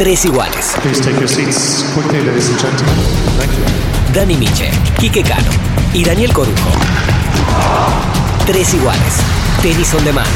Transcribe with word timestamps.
Tres 0.00 0.24
iguales. 0.24 0.76
Please 0.80 0.98
take 1.02 1.18
your 1.20 1.28
seats 1.28 1.84
quickly, 1.92 2.22
ladies 2.22 2.48
and 2.48 2.58
gentlemen. 2.58 2.94
Thank 3.36 3.52
you. 3.52 4.14
Dani 4.14 4.34
Miche, 4.34 4.70
Quique 4.98 5.22
Cano 5.22 5.50
y 5.92 6.02
Daniel 6.02 6.32
Corujo. 6.32 6.70
Tres 8.46 8.72
iguales. 8.72 9.20
Tenis 9.60 9.92
on 9.92 10.02
demand. 10.02 10.26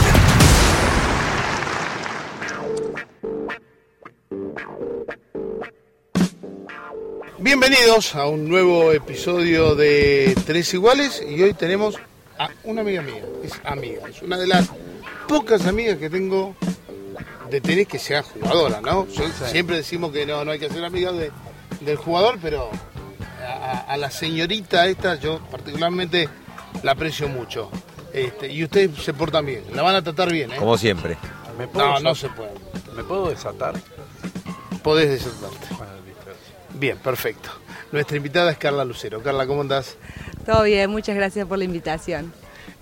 Bienvenidos 7.38 8.14
a 8.16 8.26
un 8.26 8.46
nuevo 8.46 8.92
episodio 8.92 9.74
de 9.74 10.36
Tres 10.44 10.74
Iguales 10.74 11.24
y 11.26 11.42
hoy 11.42 11.54
tenemos 11.54 11.98
a 12.38 12.50
una 12.64 12.82
amiga 12.82 13.00
mía, 13.00 13.24
es 13.42 13.58
amiga, 13.64 14.06
es 14.10 14.20
una 14.20 14.36
de 14.36 14.46
las 14.46 14.68
pocas 15.26 15.64
amigas 15.64 15.96
que 15.96 16.10
tengo 16.10 16.54
de 17.50 17.60
tenis 17.60 17.86
que 17.88 17.98
sea 17.98 18.22
jugadora, 18.22 18.80
¿no? 18.80 19.06
Yo- 19.08 19.28
Siempre 19.46 19.76
decimos 19.76 20.12
que 20.12 20.26
no, 20.26 20.44
no 20.44 20.50
hay 20.52 20.58
que 20.58 20.68
ser 20.70 20.84
amiga 20.84 21.12
de- 21.12 21.30
del 21.80 21.96
jugador, 21.96 22.38
pero 22.40 22.70
a, 23.42 23.80
a 23.92 23.96
la 23.96 24.10
señorita 24.10 24.86
esta 24.86 25.16
yo 25.16 25.40
particularmente 25.50 26.28
la 26.82 26.92
aprecio 26.92 27.28
mucho. 27.28 27.70
Este, 28.12 28.50
y 28.52 28.62
ustedes 28.64 28.90
se 29.02 29.12
portan 29.12 29.44
bien, 29.44 29.64
la 29.74 29.82
van 29.82 29.96
a 29.96 30.02
tratar 30.02 30.30
bien, 30.30 30.52
¿eh? 30.52 30.56
Como 30.56 30.78
siempre. 30.78 31.16
¿Me 31.58 31.66
puedo, 31.68 31.86
No, 31.94 32.00
no 32.00 32.14
se 32.14 32.28
puede. 32.28 32.52
¿Me 32.94 33.02
puedo 33.04 33.28
desatar? 33.30 33.74
Podés 34.82 35.10
desertarte. 35.10 35.66
Ah. 35.72 35.86
Bien, 36.74 36.96
perfecto. 36.98 37.50
Nuestra 37.92 38.16
invitada 38.16 38.50
es 38.50 38.58
Carla 38.58 38.84
Lucero. 38.84 39.22
Carla, 39.22 39.46
¿cómo 39.46 39.60
andás? 39.60 39.96
Todo 40.46 40.64
bien, 40.64 40.90
muchas 40.90 41.14
gracias 41.16 41.46
por 41.46 41.58
la 41.58 41.64
invitación. 41.64 42.32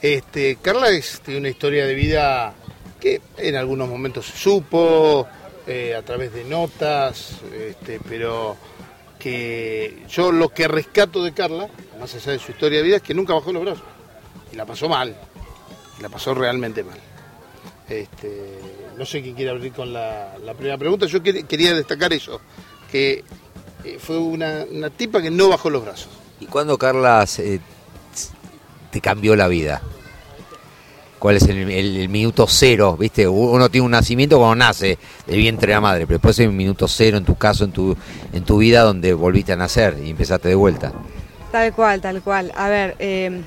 Este, 0.00 0.56
Carla 0.60 0.88
es, 0.90 1.20
tiene 1.20 1.40
una 1.40 1.48
historia 1.48 1.86
de 1.86 1.94
vida 1.94 2.54
que 3.02 3.20
en 3.36 3.56
algunos 3.56 3.88
momentos 3.88 4.26
se 4.26 4.38
supo, 4.38 5.26
eh, 5.66 5.94
a 5.96 6.02
través 6.02 6.32
de 6.32 6.44
notas, 6.44 7.32
este, 7.52 7.98
pero 8.08 8.56
que 9.18 10.04
yo 10.08 10.30
lo 10.30 10.50
que 10.50 10.68
rescato 10.68 11.22
de 11.24 11.32
Carla, 11.32 11.68
más 11.98 12.14
allá 12.14 12.30
de 12.32 12.38
su 12.38 12.52
historia 12.52 12.78
de 12.78 12.84
vida, 12.84 12.96
es 12.96 13.02
que 13.02 13.12
nunca 13.12 13.34
bajó 13.34 13.52
los 13.52 13.62
brazos. 13.64 13.84
Y 14.52 14.56
la 14.56 14.64
pasó 14.64 14.88
mal. 14.88 15.16
Y 15.98 16.02
la 16.02 16.08
pasó 16.08 16.32
realmente 16.32 16.84
mal. 16.84 16.98
Este, 17.88 18.58
no 18.96 19.04
sé 19.04 19.20
quién 19.20 19.34
quiere 19.34 19.50
abrir 19.50 19.72
con 19.72 19.92
la, 19.92 20.34
primera 20.56 20.78
pregunta. 20.78 21.06
Yo 21.06 21.20
quer- 21.22 21.44
quería 21.46 21.74
destacar 21.74 22.12
eso, 22.12 22.40
que 22.90 23.24
eh, 23.84 23.98
fue 24.00 24.18
una, 24.18 24.64
una 24.70 24.90
tipa 24.90 25.20
que 25.20 25.30
no 25.30 25.48
bajó 25.48 25.70
los 25.70 25.84
brazos. 25.84 26.08
¿Y 26.38 26.46
cuándo, 26.46 26.78
Carla, 26.78 27.26
se- 27.26 27.60
te 28.92 29.00
cambió 29.00 29.34
la 29.34 29.48
vida? 29.48 29.82
¿Cuál 31.22 31.36
es 31.36 31.44
el, 31.44 32.08
minuto 32.08 32.48
cero? 32.48 32.96
¿Viste? 32.98 33.28
Uno 33.28 33.70
tiene 33.70 33.84
un 33.84 33.92
nacimiento 33.92 34.38
cuando 34.38 34.56
nace 34.56 34.98
del 35.24 35.36
vientre 35.36 35.68
de 35.68 35.74
la 35.74 35.80
madre, 35.80 36.04
pero 36.04 36.18
después 36.18 36.36
hay 36.40 36.48
un 36.48 36.56
minuto 36.56 36.88
cero 36.88 37.16
en 37.16 37.24
tu 37.24 37.36
caso, 37.36 37.62
en 37.62 37.70
tu, 37.70 37.96
en 38.32 38.42
tu 38.42 38.58
vida, 38.58 38.80
donde 38.80 39.14
volviste 39.14 39.52
a 39.52 39.56
nacer 39.56 39.98
y 40.02 40.10
empezaste 40.10 40.48
de 40.48 40.56
vuelta. 40.56 40.92
Tal 41.52 41.72
cual, 41.74 42.00
tal 42.00 42.22
cual. 42.22 42.50
A 42.56 42.68
ver, 42.68 42.96
eh, 42.98 43.40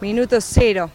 minuto 0.00 0.40
cero. 0.40 0.90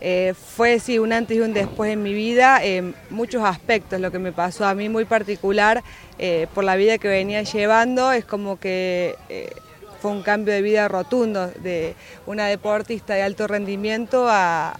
Eh, 0.00 0.34
fue 0.34 0.78
sí 0.78 1.00
un 1.00 1.12
antes 1.12 1.36
y 1.36 1.40
un 1.40 1.52
después 1.52 1.92
en 1.92 2.04
mi 2.04 2.14
vida, 2.14 2.62
en 2.62 2.94
muchos 3.10 3.42
aspectos 3.42 4.00
lo 4.00 4.12
que 4.12 4.20
me 4.20 4.30
pasó 4.30 4.66
a 4.66 4.76
mí 4.76 4.88
muy 4.88 5.06
particular 5.06 5.82
eh, 6.20 6.46
por 6.54 6.62
la 6.62 6.76
vida 6.76 6.98
que 6.98 7.08
venía 7.08 7.42
llevando, 7.42 8.12
es 8.12 8.24
como 8.24 8.60
que 8.60 9.16
eh, 9.28 9.50
fue 10.00 10.12
un 10.12 10.22
cambio 10.22 10.54
de 10.54 10.62
vida 10.62 10.86
rotundo 10.86 11.50
de 11.64 11.96
una 12.26 12.46
deportista 12.46 13.14
de 13.14 13.22
alto 13.22 13.48
rendimiento 13.48 14.28
a, 14.28 14.78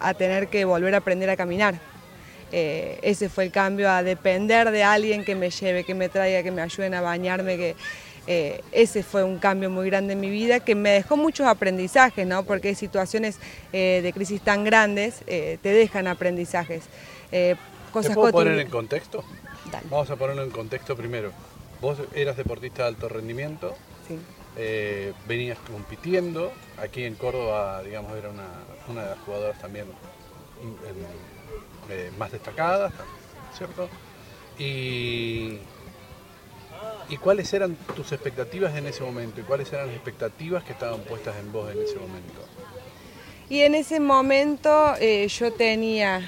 a 0.00 0.14
tener 0.14 0.48
que 0.48 0.64
volver 0.64 0.94
a 0.94 0.98
aprender 0.98 1.30
a 1.30 1.36
caminar. 1.36 1.74
Eh, 2.52 2.98
ese 3.02 3.28
fue 3.28 3.44
el 3.44 3.50
cambio, 3.50 3.90
a 3.90 4.02
depender 4.02 4.70
de 4.70 4.84
alguien 4.84 5.24
que 5.24 5.34
me 5.34 5.50
lleve, 5.50 5.84
que 5.84 5.94
me 5.94 6.08
traiga, 6.08 6.42
que 6.42 6.50
me 6.50 6.62
ayuden 6.62 6.94
a 6.94 7.00
bañarme, 7.00 7.56
que 7.56 7.74
eh, 8.26 8.62
ese 8.72 9.02
fue 9.02 9.24
un 9.24 9.38
cambio 9.38 9.70
muy 9.70 9.86
grande 9.88 10.14
en 10.14 10.20
mi 10.20 10.30
vida 10.30 10.60
que 10.60 10.74
me 10.74 10.90
dejó 10.90 11.16
muchos 11.16 11.46
aprendizajes, 11.46 12.26
¿no? 12.26 12.42
Porque 12.44 12.74
situaciones 12.74 13.38
eh, 13.72 14.00
de 14.02 14.12
crisis 14.12 14.40
tan 14.40 14.64
grandes 14.64 15.22
eh, 15.26 15.58
te 15.62 15.70
dejan 15.70 16.06
aprendizajes. 16.08 16.84
Eh, 17.32 17.54
¿Te 17.56 17.92
cosas 17.92 18.14
puedo 18.14 18.32
poner 18.32 18.58
en 18.58 18.68
contexto? 18.68 19.24
Dale. 19.70 19.86
Vamos 19.90 20.10
a 20.10 20.16
ponerlo 20.16 20.42
en 20.42 20.50
contexto 20.50 20.96
primero. 20.96 21.32
Vos 21.80 21.98
eras 22.14 22.36
deportista 22.36 22.82
de 22.82 22.88
alto 22.88 23.08
rendimiento, 23.08 23.74
Sí. 24.06 24.18
Eh, 24.58 25.12
venías 25.28 25.58
compitiendo, 25.58 26.50
aquí 26.78 27.04
en 27.04 27.14
Córdoba, 27.14 27.82
digamos, 27.82 28.16
era 28.16 28.30
una, 28.30 28.48
una 28.88 29.02
de 29.02 29.10
las 29.10 29.18
jugadoras 29.18 29.58
también 29.58 29.84
mm, 29.86 31.90
eh, 31.90 32.10
más 32.18 32.32
destacadas, 32.32 32.92
¿cierto? 33.56 33.88
Y, 34.58 35.58
¿Y 37.10 37.18
cuáles 37.18 37.52
eran 37.52 37.76
tus 37.94 38.12
expectativas 38.12 38.74
en 38.76 38.86
ese 38.86 39.04
momento? 39.04 39.40
¿Y 39.40 39.44
cuáles 39.44 39.70
eran 39.74 39.88
las 39.88 39.96
expectativas 39.96 40.64
que 40.64 40.72
estaban 40.72 41.00
puestas 41.00 41.36
en 41.36 41.52
vos 41.52 41.70
en 41.70 41.82
ese 41.82 41.96
momento? 41.96 42.40
Y 43.50 43.60
en 43.60 43.74
ese 43.74 44.00
momento 44.00 44.94
eh, 44.98 45.28
yo 45.28 45.52
tenía 45.52 46.22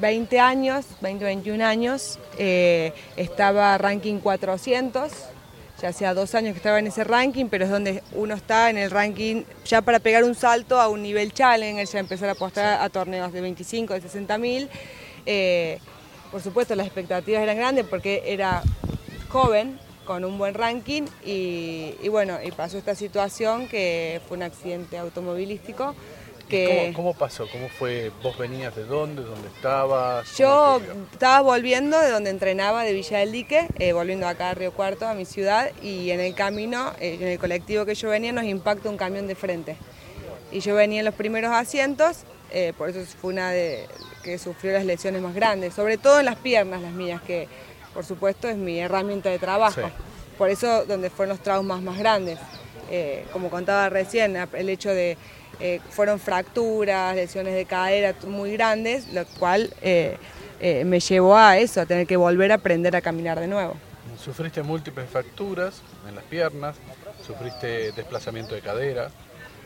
20 0.00 0.40
años, 0.40 0.86
20, 1.02 1.24
21 1.24 1.64
años, 1.64 2.18
estaba 3.16 3.76
ranking 3.76 4.20
400, 4.20 5.27
ya 5.80 5.88
hacía 5.88 6.14
dos 6.14 6.34
años 6.34 6.52
que 6.52 6.58
estaba 6.58 6.78
en 6.78 6.86
ese 6.86 7.04
ranking, 7.04 7.46
pero 7.46 7.64
es 7.64 7.70
donde 7.70 8.02
uno 8.12 8.34
está 8.34 8.70
en 8.70 8.78
el 8.78 8.90
ranking 8.90 9.44
ya 9.64 9.82
para 9.82 10.00
pegar 10.00 10.24
un 10.24 10.34
salto 10.34 10.80
a 10.80 10.88
un 10.88 11.02
nivel 11.02 11.32
challenger, 11.32 11.86
ya 11.86 11.98
empezar 12.00 12.28
a 12.28 12.32
apostar 12.32 12.82
a 12.82 12.88
torneos 12.88 13.32
de 13.32 13.40
25, 13.40 13.94
de 13.94 14.00
60 14.00 14.38
mil. 14.38 14.68
Eh, 15.26 15.78
por 16.30 16.42
supuesto 16.42 16.74
las 16.74 16.86
expectativas 16.86 17.42
eran 17.42 17.56
grandes 17.56 17.86
porque 17.86 18.22
era 18.26 18.62
joven, 19.28 19.78
con 20.04 20.24
un 20.24 20.38
buen 20.38 20.54
ranking 20.54 21.02
y, 21.24 21.94
y 22.02 22.08
bueno, 22.08 22.38
y 22.42 22.50
pasó 22.50 22.78
esta 22.78 22.94
situación 22.94 23.68
que 23.68 24.22
fue 24.26 24.38
un 24.38 24.42
accidente 24.42 24.96
automovilístico. 24.96 25.94
¿Y 26.48 26.50
Que 26.50 26.92
¿Cómo, 26.92 27.10
cómo 27.10 27.14
pasó? 27.14 27.46
¿Cómo 27.50 27.68
fue? 27.68 28.10
¿Vos 28.22 28.36
venías 28.38 28.74
de 28.74 28.84
dónde? 28.84 29.22
¿Dónde 29.22 29.48
estabas? 29.48 30.36
Yo 30.36 30.80
estaba 31.12 31.40
volviendo 31.40 31.98
de 32.00 32.10
donde 32.10 32.30
entrenaba, 32.30 32.84
de 32.84 32.92
Villa 32.92 33.18
del 33.18 33.32
Dique, 33.32 33.68
eh, 33.78 33.92
volviendo 33.92 34.26
acá 34.26 34.50
a 34.50 34.54
Río 34.54 34.72
Cuarto, 34.72 35.06
a 35.06 35.14
mi 35.14 35.24
ciudad, 35.24 35.70
y 35.82 36.10
en 36.10 36.20
el 36.20 36.34
camino, 36.34 36.92
eh, 37.00 37.18
en 37.20 37.28
el 37.28 37.38
colectivo 37.38 37.84
que 37.84 37.94
yo 37.94 38.08
venía, 38.08 38.32
nos 38.32 38.44
impacta 38.44 38.88
un 38.88 38.96
camión 38.96 39.26
de 39.26 39.34
frente. 39.34 39.76
Y 40.50 40.60
yo 40.60 40.74
venía 40.74 41.00
en 41.00 41.04
los 41.04 41.14
primeros 41.14 41.52
asientos, 41.52 42.24
eh, 42.50 42.72
por 42.78 42.88
eso 42.88 43.00
fue 43.20 43.32
una 43.32 43.50
de 43.50 43.86
que 44.22 44.38
sufrió 44.38 44.72
las 44.72 44.84
lesiones 44.84 45.20
más 45.20 45.34
grandes, 45.34 45.74
sobre 45.74 45.98
todo 45.98 46.20
en 46.20 46.24
las 46.24 46.36
piernas 46.36 46.80
las 46.80 46.92
mías, 46.92 47.20
que 47.22 47.48
por 47.92 48.04
supuesto 48.04 48.48
es 48.48 48.56
mi 48.56 48.78
herramienta 48.78 49.28
de 49.28 49.38
trabajo. 49.38 49.82
Sí. 49.82 49.92
Por 50.38 50.50
eso 50.50 50.84
donde 50.86 51.10
fueron 51.10 51.36
los 51.36 51.42
traumas 51.42 51.82
más 51.82 51.98
grandes. 51.98 52.38
Eh, 52.90 53.24
como 53.32 53.50
contaba 53.50 53.88
recién, 53.88 54.36
el 54.36 54.68
hecho 54.68 54.90
de 54.90 55.16
eh, 55.60 55.80
fueron 55.90 56.18
fracturas, 56.20 57.14
lesiones 57.16 57.54
de 57.54 57.64
cadera 57.64 58.14
muy 58.26 58.52
grandes, 58.52 59.08
lo 59.12 59.24
cual 59.38 59.70
eh, 59.82 60.16
eh, 60.60 60.84
me 60.84 61.00
llevó 61.00 61.36
a 61.36 61.58
eso, 61.58 61.80
a 61.80 61.86
tener 61.86 62.06
que 62.06 62.16
volver 62.16 62.52
a 62.52 62.56
aprender 62.56 62.94
a 62.96 63.00
caminar 63.00 63.38
de 63.40 63.46
nuevo. 63.48 63.74
Sufriste 64.22 64.62
múltiples 64.62 65.08
fracturas 65.10 65.82
en 66.08 66.14
las 66.14 66.24
piernas, 66.24 66.76
sufriste 67.26 67.92
desplazamiento 67.92 68.54
de 68.54 68.60
cadera. 68.60 69.10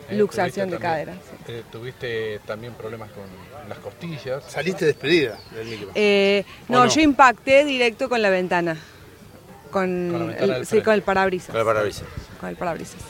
eh, 0.09 0.17
Luxación 0.17 0.69
de 0.71 0.79
también- 0.79 0.93
cadera, 0.93 1.13
sí. 1.15 1.53
eh, 1.53 1.63
tuviste 1.71 2.41
también 2.47 2.75
problemas 2.75 3.11
con 3.13 3.23
las 3.69 3.79
costillas. 3.79 4.43
Saliste 4.49 4.85
despedida 4.85 5.39
del 5.55 5.69
micro. 5.69 5.91
Eh, 5.95 6.45
¿O 6.69 6.73
no, 6.73 6.85
no? 6.87 6.91
yo 6.91 7.01
impacté 7.03 7.65
directo 7.65 8.09
con 8.09 8.21
la 8.21 8.29
ventana. 8.31 8.77
Con, 9.73 10.35
el- 10.39 10.49
del 10.49 10.67
sí, 10.67 10.81
con 10.83 10.95
el 10.95 11.03
parabrisas. 11.03 11.51
Con 11.51 11.61
el 11.61 11.67
parabrisas. 11.67 12.05
Con 12.41 12.49
el 12.51 12.57
parabrisas. 12.57 13.01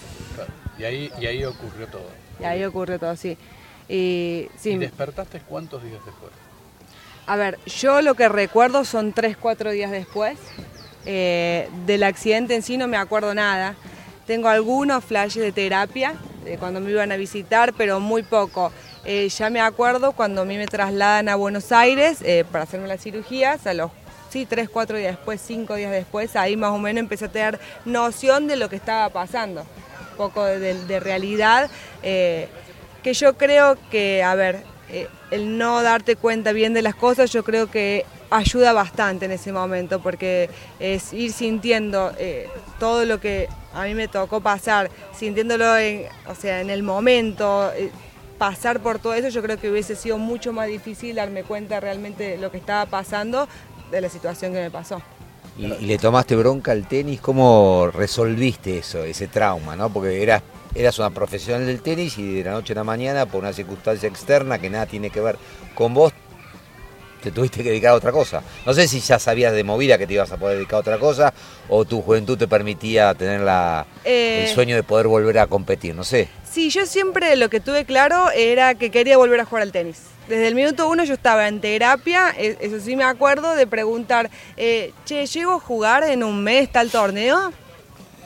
Y 0.79 0.85
ahí, 0.85 1.11
y 1.21 1.27
ahí 1.27 1.45
ocurrió 1.45 1.87
todo. 1.89 2.07
Y 2.41 2.45
ahí 2.45 2.65
ocurrió 2.65 2.99
todo, 2.99 3.15
sí. 3.17 3.37
Y, 3.89 4.49
sí, 4.59 4.71
¿Y 4.71 4.79
despertaste 4.79 5.41
cuántos 5.41 5.83
días 5.83 6.01
después? 6.05 6.33
A 7.27 7.37
ver, 7.37 7.59
yo 7.67 8.01
lo 8.03 8.15
que 8.15 8.29
recuerdo 8.29 8.85
son 8.85 9.13
tres, 9.13 9.37
cuatro 9.37 9.71
días 9.71 9.91
después. 9.91 10.39
Eh, 11.05 11.69
del 11.87 12.05
accidente 12.05 12.55
en 12.55 12.63
sí 12.63 12.77
no 12.77 12.89
me 12.89 12.97
acuerdo 12.97 13.35
nada. 13.35 13.75
Tengo 14.27 14.49
algunos 14.49 15.05
flashes 15.05 15.43
de 15.43 15.53
terapia, 15.53 16.15
de 16.45 16.57
cuando 16.59 16.81
me 16.81 16.91
iban 16.91 17.13
a 17.13 17.17
visitar, 17.17 17.73
pero 17.75 18.01
muy 18.01 18.23
poco. 18.23 18.73
Eh, 19.05 19.29
ya 19.29 19.51
me 19.51 19.61
acuerdo 19.61 20.13
cuando 20.13 20.43
a 20.43 20.45
mí 20.45 20.57
me 20.57 20.67
trasladan 20.69 21.29
a 21.29 21.35
Buenos 21.35 21.73
Aires 21.73 22.19
eh, 22.23 22.45
para 22.51 22.65
hacerme 22.65 22.87
las 22.87 23.03
cirugías, 23.03 23.67
a 23.67 23.75
los 23.75 23.91
sí, 24.33 24.47
tres, 24.47 24.71
cuatro 24.71 24.97
días 24.97 25.17
después, 25.17 25.43
cinco 25.47 25.75
días 25.75 25.91
después, 25.91 26.37
ahí 26.37 26.57
más 26.57 26.71
o 26.71 26.79
menos 26.79 27.01
empecé 27.01 27.27
a 27.27 27.29
tener 27.29 27.61
noción 27.85 28.47
de 28.47 28.57
lo 28.57 28.71
que 28.71 28.77
estaba 28.77 29.11
pasando, 29.11 29.61
un 29.61 30.17
poco 30.17 30.43
de, 30.45 31.01
realidad, 31.01 31.71
eh, 32.03 32.49
que 33.03 33.13
yo 33.13 33.37
creo 33.37 33.77
que, 33.91 34.23
a 34.23 34.35
ver, 34.35 34.63
eh, 34.91 35.07
el 35.31 35.59
no 35.59 35.83
darte 35.83 36.17
cuenta 36.17 36.53
bien 36.53 36.73
de 36.73 36.81
las 36.81 36.95
cosas, 36.95 37.31
yo 37.31 37.45
creo 37.45 37.71
que 37.71 38.07
ayuda 38.31 38.73
bastante 38.73 39.27
en 39.27 39.33
ese 39.33 39.53
momento, 39.53 40.01
porque 40.01 40.49
es 40.81 41.13
ir 41.13 41.31
sintiendo 41.33 42.15
eh, 42.19 42.49
todo 42.79 43.05
lo 43.05 43.21
que 43.21 43.49
a 43.75 43.85
mí 43.85 43.93
me 43.93 44.09
tocó 44.09 44.41
pasar, 44.41 44.91
sintiéndolo 45.15 45.77
en, 45.77 46.07
o 46.27 46.35
sea, 46.35 46.63
en 46.63 46.71
el 46.71 46.83
momento, 46.83 47.71
pasar 48.43 48.81
por 48.81 48.99
todo 48.99 49.15
eso, 49.15 49.29
yo 49.29 49.41
creo 49.41 49.57
que 49.57 49.71
hubiese 49.71 49.95
sido 49.95 50.19
mucho 50.19 50.53
más 50.53 50.67
difícil 50.67 51.15
darme 51.15 51.45
cuenta 51.45 51.79
realmente 51.79 52.25
de 52.25 52.39
lo 52.39 52.51
que 52.51 52.57
estaba 52.57 52.87
pasando, 52.87 53.47
de 53.93 54.01
la 54.01 54.09
situación 54.09 54.53
que 54.53 54.61
me 54.61 54.71
pasó. 54.71 55.01
Y, 55.57 55.67
y 55.67 55.87
le 55.87 55.99
tomaste 55.99 56.35
bronca 56.35 56.73
al 56.73 56.89
tenis, 56.89 57.21
¿cómo 57.21 57.91
resolviste 57.93 58.79
eso, 58.79 59.05
ese 59.05 59.29
trauma, 59.29 59.77
no? 59.77 59.93
Porque 59.93 60.23
eras, 60.23 60.43
eras 60.75 60.99
una 60.99 61.11
profesional 61.11 61.67
del 61.67 61.83
tenis 61.83 62.17
y 62.19 62.37
de 62.37 62.45
la 62.45 62.53
noche 62.53 62.73
a 62.73 62.77
la 62.77 62.85
mañana, 62.85 63.27
por 63.27 63.43
una 63.43 63.53
circunstancia 63.53 64.09
externa 64.09 64.59
que 64.59 64.71
nada 64.71 64.87
tiene 64.87 65.11
que 65.11 65.21
ver 65.21 65.37
con 65.75 65.93
vos, 65.93 66.13
te 67.23 67.31
tuviste 67.31 67.63
que 67.63 67.69
dedicar 67.69 67.93
a 67.93 67.95
otra 67.95 68.11
cosa. 68.11 68.43
No 68.67 68.73
sé 68.73 68.89
si 68.89 68.99
ya 68.99 69.19
sabías 69.19 69.53
de 69.53 69.63
movida 69.63 69.99
que 69.99 70.07
te 70.07 70.15
ibas 70.15 70.33
a 70.33 70.39
poder 70.39 70.57
dedicar 70.57 70.77
a 70.77 70.81
otra 70.81 70.99
cosa 70.99 71.33
o 71.69 71.85
tu 71.85 72.01
juventud 72.03 72.37
te 72.37 72.49
permitía 72.49 73.15
tener 73.15 73.43
la, 73.43 73.87
Eh, 74.05 74.47
el 74.47 74.55
sueño 74.55 74.75
de 74.75 74.83
poder 74.83 75.07
volver 75.07 75.39
a 75.39 75.47
competir, 75.47 75.95
no 75.95 76.03
sé. 76.03 76.29
Sí, 76.51 76.71
yo 76.71 76.85
siempre 76.87 77.37
lo 77.37 77.49
que 77.49 77.61
tuve 77.61 77.85
claro 77.85 78.31
era 78.35 78.75
que 78.75 78.91
quería 78.91 79.19
volver 79.19 79.41
a 79.41 79.45
jugar 79.45 79.63
al 79.63 79.71
tenis. 79.73 80.12
Desde 80.29 80.49
el 80.49 80.55
minuto 80.55 80.89
uno 80.89 81.05
yo 81.05 81.15
estaba 81.15 81.49
en 81.49 81.61
terapia, 81.61 82.33
e- 82.37 82.57
eso 82.61 82.81
sí 82.81 82.95
me 82.97 83.05
acuerdo, 83.05 83.55
de 83.55 83.67
preguntar, 83.67 84.31
eh, 84.57 84.93
che, 85.05 85.27
¿llego 85.27 85.53
a 85.53 85.61
jugar 85.61 86.05
en 86.05 86.23
un 86.23 86.43
mes 86.43 86.71
tal 86.71 86.91
torneo? 86.91 87.53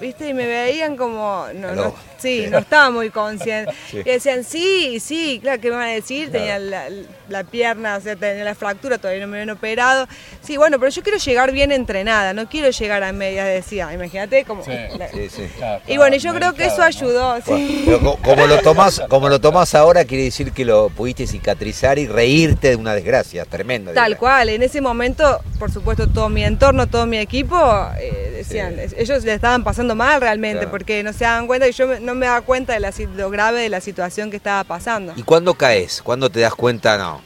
¿Viste? 0.00 0.28
Y 0.28 0.34
me 0.34 0.46
veían 0.46 0.96
como, 0.96 1.46
no, 1.54 1.74
no- 1.74 1.94
sí, 2.18 2.46
no 2.50 2.58
estaba 2.58 2.90
muy 2.90 3.10
consciente. 3.10 3.72
Sí. 3.90 3.98
Y 3.98 4.02
decían, 4.04 4.42
sí, 4.44 4.98
sí, 5.00 5.38
claro, 5.40 5.60
¿qué 5.60 5.70
me 5.70 5.76
van 5.76 5.88
a 5.88 5.92
decir? 5.92 6.30
Tenía 6.32 6.58
la, 6.58 6.86
la 7.28 7.44
pierna, 7.44 7.96
o 7.96 8.00
sea, 8.00 8.16
tenía 8.16 8.42
la 8.44 8.54
fractura, 8.56 8.98
todavía 8.98 9.22
no 9.22 9.28
me 9.28 9.36
habían 9.38 9.50
operado. 9.50 10.08
Sí, 10.42 10.56
bueno, 10.56 10.78
pero 10.80 10.90
yo 10.90 11.02
quiero 11.02 11.18
llegar 11.18 11.52
bien 11.52 11.70
entrenada, 11.72 12.32
no 12.34 12.48
quiero 12.48 12.70
llegar 12.70 13.02
a 13.04 13.12
medias, 13.12 13.46
decía. 13.46 13.92
Imagínate 13.92 14.44
como... 14.44 14.64
Sí. 14.64 14.72
la- 14.98 15.08
Sí, 15.08 15.28
sí. 15.30 15.42
Claro, 15.56 15.82
Y 15.86 15.96
bueno, 15.96 16.16
y 16.16 16.18
yo 16.18 16.34
creo 16.34 16.52
que 16.52 16.66
eso 16.66 16.82
ayudó, 16.82 17.36
sí. 17.46 17.82
Pero 17.86 18.16
como 18.16 18.46
lo 18.46 18.58
tomás, 18.60 19.00
como 19.08 19.28
lo 19.28 19.40
tomás 19.40 19.74
ahora, 19.74 20.04
quiere 20.04 20.24
decir 20.24 20.52
que 20.52 20.64
lo 20.64 20.88
pudiste 20.90 21.26
cicatrizar 21.26 21.98
y 21.98 22.06
reírte 22.08 22.70
de 22.70 22.76
una 22.76 22.92
desgracia 22.94 23.44
tremenda. 23.44 23.94
Tal 23.94 24.16
cual, 24.18 24.48
en 24.48 24.62
ese 24.62 24.80
momento, 24.80 25.40
por 25.58 25.70
supuesto, 25.70 26.08
todo 26.08 26.28
mi 26.28 26.44
entorno, 26.44 26.86
todo 26.88 27.06
mi 27.06 27.18
equipo, 27.18 27.56
eh, 28.00 28.25
decían, 28.46 28.74
Sí. 28.74 28.80
es- 28.80 28.94
ellos 28.96 29.24
le 29.24 29.34
estaban 29.34 29.64
pasando 29.64 29.94
mal 29.94 30.20
realmente, 30.20 30.58
Claro. 30.60 30.70
porque 30.70 31.02
no 31.02 31.12
se 31.12 31.24
daban 31.24 31.46
cuenta 31.46 31.66
y 31.68 31.72
yo 31.72 32.00
no 32.00 32.14
me 32.14 32.26
daba 32.26 32.40
cuenta 32.42 32.72
de 32.74 32.80
la, 32.80 32.92
lo 33.14 33.30
grave 33.30 33.60
de 33.60 33.68
la 33.68 33.80
situación 33.80 34.30
que 34.30 34.36
estaba 34.36 34.64
pasando. 34.64 35.12
¿Y 35.16 35.22
cuándo 35.22 35.54
caes? 35.54 36.00
¿Cuándo 36.02 36.30
te 36.30 36.40
das 36.40 36.54
cuenta? 36.54 36.96
No. 36.98 37.20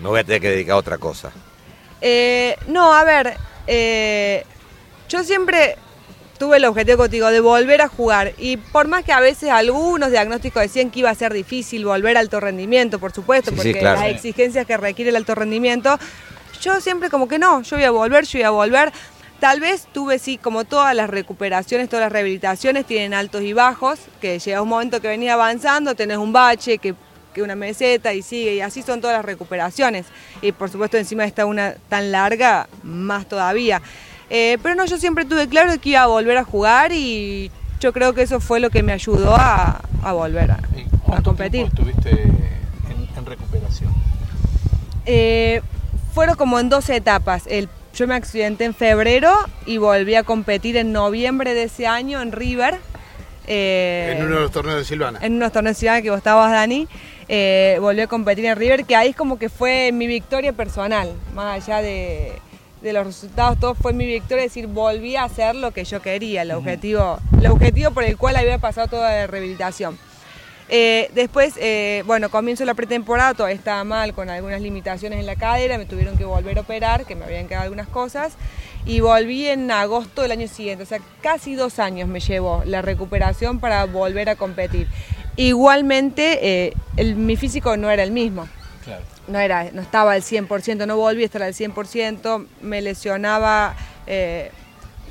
Me 0.00 0.08
voy 0.08 0.20
a 0.20 0.24
tener 0.24 0.40
que 0.40 0.48
dedicar 0.50 0.74
a 0.74 0.78
otra 0.78 0.98
cosa. 0.98 1.30
Eh, 2.00 2.56
no, 2.66 2.94
a 2.94 3.04
ver, 3.04 3.34
eh, 3.66 4.44
yo 5.08 5.22
siempre 5.24 5.76
tuve 6.38 6.56
el 6.56 6.64
objetivo 6.64 6.96
contigo 6.96 7.30
de 7.30 7.40
volver 7.40 7.82
a 7.82 7.88
jugar 7.88 8.32
y 8.38 8.56
por 8.56 8.88
más 8.88 9.04
que 9.04 9.12
a 9.12 9.20
veces 9.20 9.50
algunos 9.50 10.10
diagnósticos 10.10 10.62
decían 10.62 10.90
que 10.90 11.00
iba 11.00 11.10
a 11.10 11.14
ser 11.14 11.34
difícil 11.34 11.84
volver 11.84 12.16
al 12.16 12.22
alto 12.22 12.40
rendimiento, 12.40 12.98
por 12.98 13.12
supuesto, 13.12 13.50
Sí, 13.50 13.56
sí, 13.56 13.62
porque 13.62 13.78
claro. 13.80 14.00
las 14.00 14.08
exigencias 14.08 14.64
que 14.66 14.78
requiere 14.78 15.10
el 15.10 15.16
alto 15.16 15.34
rendimiento, 15.34 15.98
yo 16.62 16.80
siempre 16.80 17.10
como 17.10 17.28
que 17.28 17.38
no, 17.38 17.60
yo 17.60 17.76
voy 17.76 17.84
a 17.84 17.90
volver, 17.90 18.24
yo 18.24 18.38
voy 18.38 18.44
a 18.44 18.50
volver. 18.50 18.92
Tal 19.40 19.58
vez 19.58 19.86
tuve, 19.90 20.18
sí, 20.18 20.36
como 20.36 20.64
todas 20.64 20.94
las 20.94 21.08
recuperaciones, 21.08 21.88
todas 21.88 22.04
las 22.04 22.12
rehabilitaciones 22.12 22.84
tienen 22.84 23.14
altos 23.14 23.40
y 23.42 23.54
bajos, 23.54 23.98
que 24.20 24.38
llega 24.38 24.60
un 24.60 24.68
momento 24.68 25.00
que 25.00 25.08
venís 25.08 25.30
avanzando, 25.30 25.94
tenés 25.94 26.18
un 26.18 26.30
bache, 26.30 26.76
que, 26.76 26.94
que 27.32 27.40
una 27.42 27.56
meseta 27.56 28.12
y 28.12 28.20
sigue, 28.20 28.56
y 28.56 28.60
así 28.60 28.82
son 28.82 29.00
todas 29.00 29.16
las 29.16 29.24
recuperaciones. 29.24 30.04
Y 30.42 30.52
por 30.52 30.68
supuesto 30.68 30.98
encima 30.98 31.24
está 31.24 31.46
una 31.46 31.74
tan 31.88 32.12
larga, 32.12 32.68
más 32.82 33.26
todavía. 33.26 33.80
Eh, 34.28 34.58
pero 34.62 34.74
no, 34.74 34.84
yo 34.84 34.98
siempre 34.98 35.24
tuve 35.24 35.48
claro 35.48 35.72
que 35.80 35.88
iba 35.88 36.02
a 36.02 36.06
volver 36.06 36.36
a 36.36 36.44
jugar 36.44 36.92
y 36.92 37.50
yo 37.80 37.94
creo 37.94 38.12
que 38.12 38.22
eso 38.22 38.40
fue 38.40 38.60
lo 38.60 38.68
que 38.68 38.82
me 38.82 38.92
ayudó 38.92 39.34
a, 39.34 39.80
a 40.02 40.12
volver 40.12 40.50
a, 40.50 40.60
¿Y 40.76 41.12
a 41.12 41.22
competir. 41.22 41.66
estuviste 41.66 42.10
en, 42.10 43.08
en 43.16 43.26
recuperación? 43.26 43.90
Eh, 45.06 45.62
fueron 46.14 46.36
como 46.36 46.60
en 46.60 46.68
dos 46.68 46.90
etapas. 46.90 47.44
El, 47.46 47.70
yo 48.00 48.06
me 48.06 48.14
accidenté 48.14 48.64
en 48.64 48.72
febrero 48.74 49.30
y 49.66 49.76
volví 49.76 50.14
a 50.14 50.22
competir 50.22 50.78
en 50.78 50.90
noviembre 50.90 51.52
de 51.52 51.64
ese 51.64 51.86
año 51.86 52.22
en 52.22 52.32
River. 52.32 52.78
eh, 53.46 54.14
En 54.16 54.24
uno 54.24 54.36
de 54.36 54.40
los 54.40 54.50
torneos 54.50 54.78
de 54.78 54.84
Silvana. 54.86 55.18
en 55.20 55.34
unos 55.34 55.52
torneos 55.52 55.76
de 55.76 55.80
ciudad 55.80 56.00
que 56.02 56.08
vos 56.08 56.16
estabas, 56.16 56.50
Dani, 56.50 56.88
eh, 57.28 57.76
volví 57.78 58.00
a 58.00 58.06
competir 58.06 58.46
en 58.46 58.56
River, 58.56 58.86
que 58.86 58.96
ahí 58.96 59.10
es 59.10 59.16
como 59.16 59.38
que 59.38 59.50
fue 59.50 59.92
mi 59.92 60.06
victoria 60.06 60.54
personal, 60.54 61.12
más 61.34 61.62
allá 61.62 61.82
de, 61.82 62.32
de 62.80 62.92
los 62.94 63.04
resultados, 63.04 63.60
todo 63.60 63.74
fue 63.74 63.92
mi 63.92 64.06
victoria, 64.06 64.44
es 64.44 64.50
decir, 64.54 64.66
volví 64.66 65.16
a 65.16 65.24
hacer 65.24 65.54
lo 65.54 65.72
que 65.72 65.84
yo 65.84 66.00
quería, 66.00 66.40
el 66.40 66.52
objetivo, 66.52 67.18
el 67.38 67.48
objetivo 67.48 67.90
por 67.90 68.04
el 68.04 68.16
cual 68.16 68.36
había 68.36 68.56
pasado 68.56 68.88
toda 68.88 69.10
la 69.10 69.26
rehabilitación. 69.26 69.98
Eh, 70.72 71.10
después, 71.14 71.54
eh, 71.56 72.04
bueno, 72.06 72.30
comienzo 72.30 72.64
la 72.64 72.74
pretemporada, 72.74 73.34
todavía 73.34 73.56
estaba 73.56 73.82
mal 73.82 74.14
con 74.14 74.30
algunas 74.30 74.60
limitaciones 74.60 75.18
en 75.18 75.26
la 75.26 75.34
cadera, 75.34 75.76
me 75.78 75.84
tuvieron 75.84 76.16
que 76.16 76.24
volver 76.24 76.58
a 76.58 76.60
operar, 76.60 77.06
que 77.06 77.16
me 77.16 77.24
habían 77.24 77.48
quedado 77.48 77.64
algunas 77.64 77.88
cosas, 77.88 78.34
y 78.86 79.00
volví 79.00 79.48
en 79.48 79.68
agosto 79.72 80.22
del 80.22 80.30
año 80.30 80.46
siguiente, 80.46 80.84
o 80.84 80.86
sea, 80.86 81.00
casi 81.22 81.56
dos 81.56 81.80
años 81.80 82.08
me 82.08 82.20
llevó 82.20 82.62
la 82.66 82.82
recuperación 82.82 83.58
para 83.58 83.84
volver 83.86 84.28
a 84.28 84.36
competir. 84.36 84.86
Igualmente, 85.34 86.38
eh, 86.68 86.72
el- 86.96 87.16
mi 87.16 87.34
físico 87.36 87.76
no 87.76 87.90
era 87.90 88.04
el 88.04 88.12
mismo 88.12 88.48
Claro. 88.84 89.02
no 89.26 89.38
era, 89.40 89.70
no 89.72 89.82
estaba 89.82 90.12
al 90.12 90.22
100%, 90.22 90.86
no 90.86 90.96
volví 90.96 91.22
a 91.22 91.26
estar 91.26 91.42
al 91.42 91.52
100%, 91.54 92.46
me 92.62 92.80
lesionaba 92.80 93.74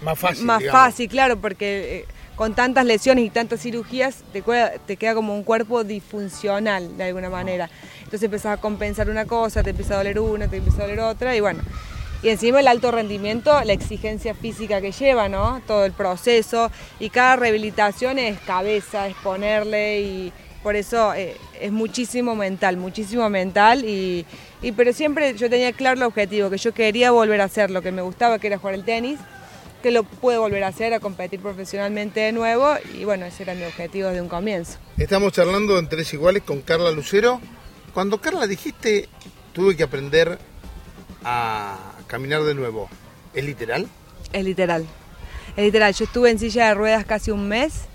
Más 0.01 0.17
fácil. 0.17 0.45
más 0.45 0.59
digamos. 0.59 0.81
fácil, 0.81 1.09
claro, 1.09 1.37
porque 1.41 2.05
con 2.39 2.53
tantas 2.53 2.85
lesiones 2.85 3.25
y 3.25 3.29
tantas 3.29 3.59
cirugías 3.59 4.23
te, 4.31 4.95
queda 4.95 5.13
como 5.13 5.35
un 5.35 5.43
cuerpo 5.43 5.83
disfuncional 5.83 6.95
de 6.95 7.03
alguna 7.03 7.29
manera. 7.29 7.69
Entonces 7.97 8.23
empezás 8.23 8.57
a 8.57 8.61
compensar 8.61 9.09
una 9.09 9.25
cosa, 9.25 9.61
te 9.61 9.71
empieza 9.71 9.95
a 9.95 9.97
doler 9.97 10.21
una, 10.21 10.47
te 10.47 10.55
empieza 10.55 10.77
a 10.77 10.81
doler 10.83 11.01
otra 11.01 11.35
y 11.35 11.41
bueno. 11.41 11.59
Y 12.23 12.29
encima 12.29 12.61
el 12.61 12.69
alto 12.69 12.91
rendimiento, 12.91 13.61
la 13.65 13.73
exigencia 13.73 14.33
física 14.35 14.79
que 14.79 14.93
lleva, 14.93 15.27
¿no? 15.27 15.61
Todo 15.67 15.83
el 15.83 15.91
proceso 15.91 16.71
y 16.97 17.09
cada 17.09 17.35
rehabilitación 17.35 18.17
es 18.17 18.39
cabeza, 18.39 19.09
es 19.09 19.15
ponerle 19.15 19.99
y 19.99 20.33
por 20.63 20.77
eso 20.77 21.13
eh, 21.15 21.35
es 21.59 21.73
muchísimo 21.73 22.37
mental, 22.37 22.77
muchísimo 22.77 23.29
mental 23.29 23.83
y, 23.83 24.25
y 24.61 24.71
pero 24.71 24.93
siempre 24.93 25.35
yo 25.35 25.49
tenía 25.49 25.73
claro 25.73 25.97
el 25.97 26.03
objetivo, 26.03 26.49
que 26.49 26.57
yo 26.57 26.73
quería 26.73 27.11
volver 27.11 27.41
a 27.41 27.43
hacer 27.43 27.69
lo 27.69 27.81
que 27.81 27.91
me 27.91 28.01
gustaba, 28.01 28.39
que 28.39 28.47
era 28.47 28.57
jugar 28.57 28.75
el 28.75 28.85
tenis, 28.85 29.19
que 29.81 29.91
lo 29.91 30.03
puedo 30.03 30.41
volver 30.41 30.63
a 30.63 30.67
hacer, 30.67 30.93
a 30.93 30.99
competir 30.99 31.39
profesionalmente 31.39 32.19
de 32.19 32.31
nuevo 32.31 32.75
y 32.93 33.05
bueno, 33.05 33.25
ese 33.25 33.43
era 33.43 33.53
mi 33.53 33.63
objetivo 33.63 34.09
desde 34.09 34.21
un 34.21 34.29
comienzo. 34.29 34.77
Estamos 34.97 35.33
charlando 35.33 35.77
en 35.77 35.87
Tres 35.87 36.13
Iguales 36.13 36.43
con 36.43 36.61
Carla 36.61 36.91
Lucero. 36.91 37.39
Cuando 37.93 38.19
Carla 38.19 38.47
dijiste, 38.47 39.07
tuve 39.53 39.75
que 39.75 39.83
aprender 39.83 40.37
a 41.23 41.77
caminar 42.07 42.43
de 42.43 42.55
nuevo, 42.55 42.89
¿es 43.33 43.43
literal? 43.43 43.87
Es 44.31 44.43
literal. 44.43 44.85
Es 45.55 45.63
literal. 45.63 45.93
Yo 45.93 46.05
estuve 46.05 46.29
en 46.29 46.39
silla 46.39 46.67
de 46.67 46.73
ruedas 46.73 47.05
casi 47.05 47.31
un 47.31 47.47
mes 47.47 47.85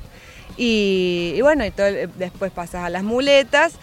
y, 0.57 1.35
y 1.37 1.41
bueno, 1.43 1.65
y 1.65 1.71
todo 1.71 1.87
después 2.17 2.53
pasas 2.53 2.85
a 2.85 2.91
las 2.91 3.03
muletas 3.03 3.75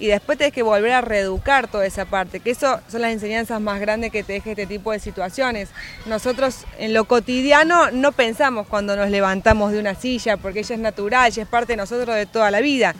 y 0.00 0.08
después 0.08 0.38
tenés 0.38 0.52
que 0.52 0.62
volver 0.62 0.92
a 0.92 1.00
reeducar 1.02 1.68
toda 1.68 1.86
esa 1.86 2.06
parte, 2.06 2.40
que 2.40 2.50
eso 2.50 2.80
son 2.88 3.02
las 3.02 3.12
enseñanzas 3.12 3.60
más 3.60 3.78
grandes 3.80 4.10
que 4.10 4.24
te 4.24 4.32
deja 4.32 4.50
este 4.50 4.66
tipo 4.66 4.90
de 4.90 4.98
situaciones. 4.98 5.68
Nosotros 6.06 6.64
en 6.78 6.94
lo 6.94 7.04
cotidiano 7.04 7.90
no 7.92 8.10
pensamos 8.10 8.66
cuando 8.66 8.96
nos 8.96 9.10
levantamos 9.10 9.70
de 9.72 9.78
una 9.78 9.94
silla, 9.94 10.36
porque 10.38 10.60
ella 10.60 10.74
es 10.74 10.80
natural, 10.80 11.28
ella 11.28 11.42
es 11.42 11.48
parte 11.48 11.74
de 11.74 11.76
nosotros 11.76 12.16
de 12.16 12.26
toda 12.26 12.50
la 12.50 12.60
vida. 12.60 12.94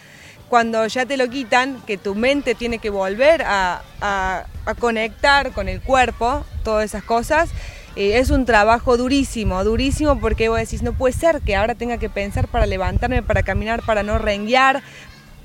Cuando 0.51 0.87
ya 0.89 1.07
te 1.07 1.17
lo 1.17 1.29
quitan, 1.31 1.81
que 1.87 1.97
tu 1.97 2.15
mente 2.15 2.55
tiene 2.55 2.79
que 2.79 2.91
volver 2.91 3.43
a, 3.43 3.83
a- 4.01 4.45
conectar 4.79 5.53
con 5.53 5.69
el 5.69 5.81
cuerpo, 5.81 6.45
todas 6.65 6.85
esas 6.85 7.03
cosas, 7.03 7.51
eh, 7.97 8.19
es 8.19 8.31
un 8.31 8.45
trabajo 8.47 8.97
durísimo, 8.97 9.65
durísimo 9.65 10.21
porque 10.21 10.49
vos 10.49 10.59
decís, 10.59 10.83
no 10.83 10.93
puede 10.93 11.13
ser 11.13 11.41
que 11.41 11.57
ahora 11.57 11.75
tenga 11.75 11.99
que 11.99 12.09
pensar 12.09 12.47
para 12.47 12.67
levantarme, 12.67 13.23
para 13.23 13.43
caminar, 13.43 13.83
para 13.83 14.03
no 14.05 14.19
renguear, 14.19 14.83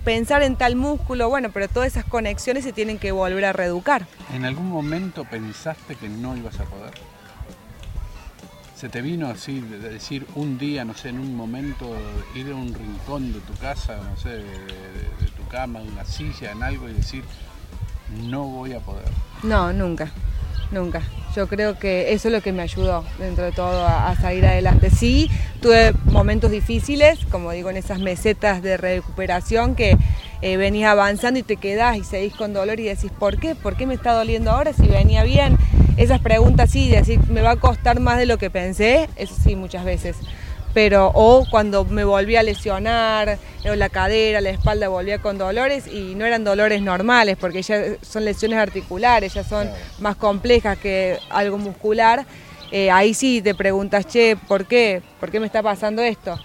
pensar 0.06 0.42
en 0.44 0.56
tal 0.56 0.76
músculo, 0.78 1.28
bueno, 1.28 1.50
pero 1.52 1.68
todas 1.68 1.88
esas 1.88 2.06
conexiones 2.06 2.64
se 2.64 2.72
tienen 2.72 2.98
que 3.00 3.12
volver 3.12 3.44
a 3.44 3.52
reeducar. 3.54 4.06
¿En 4.34 4.46
algún 4.46 4.70
momento 4.70 5.26
pensaste 5.26 5.96
que 5.98 6.08
no 6.08 6.38
ibas 6.38 6.58
a 6.62 6.64
poder? 6.64 6.94
¿Se 8.78 8.90
te 8.90 9.02
vino 9.02 9.28
así 9.28 9.62
de 9.62 9.80
de 9.80 9.90
decir 9.90 10.26
un 10.36 10.58
día, 10.58 10.84
no 10.86 10.94
sé, 10.94 11.10
en 11.10 11.20
un 11.20 11.36
momento, 11.36 11.96
ir 12.36 12.52
a 12.52 12.56
un 12.56 12.74
rincón 12.74 13.34
de 13.34 13.40
tu 13.40 13.54
casa, 13.56 13.98
no 13.98 14.16
sé, 14.18 14.30
de, 14.30 14.44
de- 14.44 14.44
de 14.44 15.32
tu 15.36 15.46
cama, 15.50 15.80
de 15.80 15.88
una 15.90 16.06
silla, 16.06 16.52
en 16.52 16.62
algo 16.62 16.88
y 16.90 16.94
decir, 16.94 17.24
no 18.28 18.44
voy 18.44 18.74
a 18.74 18.80
poder? 18.80 19.06
No, 19.44 19.72
nunca, 19.74 20.12
nunca. 20.72 21.02
Yo 21.36 21.48
creo 21.48 21.78
que 21.78 22.14
eso 22.14 22.30
es 22.30 22.34
lo 22.34 22.40
que 22.40 22.54
me 22.54 22.62
ayudó 22.62 23.04
dentro 23.20 23.44
de 23.44 23.52
todo 23.52 23.86
a, 23.86 24.16
salir 24.16 24.46
adelante. 24.46 24.90
Sí, 24.90 25.30
tuve 25.62 25.92
momentos 26.06 26.50
difíciles, 26.50 27.20
como 27.30 27.52
digo, 27.52 27.70
en 27.70 27.76
esas 27.76 28.00
mesetas 28.00 28.62
de 28.62 28.78
recuperación 28.78 29.76
que 29.76 29.98
eh, 30.42 30.56
venís 30.56 30.86
avanzando 30.86 31.38
y 31.38 31.44
te 31.44 31.58
quedás 31.58 31.98
y 31.98 32.06
seguís 32.06 32.34
con 32.34 32.54
dolor 32.54 32.80
y 32.80 32.84
decís, 32.84 33.12
¿por 33.20 33.38
qué? 33.38 33.54
¿Por 33.54 33.76
qué 33.76 33.86
me 33.86 33.96
está 33.96 34.14
doliendo 34.14 34.50
ahora 34.52 34.72
si 34.72 34.88
venía 34.88 35.24
bien? 35.24 35.58
Esas 35.98 36.22
preguntas 36.22 36.72
sí, 36.72 36.90
de 36.90 36.98
decir, 36.98 37.20
me 37.30 37.42
va 37.42 37.52
a 37.52 37.56
costar 37.58 38.00
más 38.00 38.18
de 38.18 38.28
lo 38.28 38.38
que 38.38 38.50
pensé, 38.50 39.10
eso 39.18 39.36
sí, 39.44 39.58
muchas 39.58 39.84
veces 39.84 40.16
pero 40.76 41.10
o 41.14 41.46
cuando 41.50 41.86
me 41.86 42.04
volví 42.04 42.36
a 42.36 42.44
lesionar, 42.44 43.40
o 43.64 43.76
la 43.76 43.88
cadera, 43.88 44.42
la 44.42 44.50
espalda 44.50 44.90
volvía 44.90 45.20
con 45.20 45.38
dolores 45.38 45.88
y 45.88 46.16
no 46.16 46.26
eran 46.26 46.44
dolores 46.44 46.82
normales, 46.82 47.38
porque 47.40 47.62
ya 47.62 47.96
son 48.02 48.26
lesiones 48.26 48.60
articulares, 48.60 49.34
ya 49.34 49.46
son 49.46 49.70
más 50.00 50.18
complejas 50.18 50.78
que 50.78 51.18
algo 51.30 51.58
muscular. 51.58 52.26
eh, 52.72 52.92
ahí 52.92 53.14
sí 53.14 53.42
te 53.42 53.56
preguntas, 53.56 54.06
che, 54.06 54.36
¿por 54.36 54.66
qué? 54.66 55.02
¿Por 55.22 55.32
qué 55.32 55.40
me 55.40 55.46
está 55.46 55.64
pasando 55.64 56.02
esto? 56.02 56.38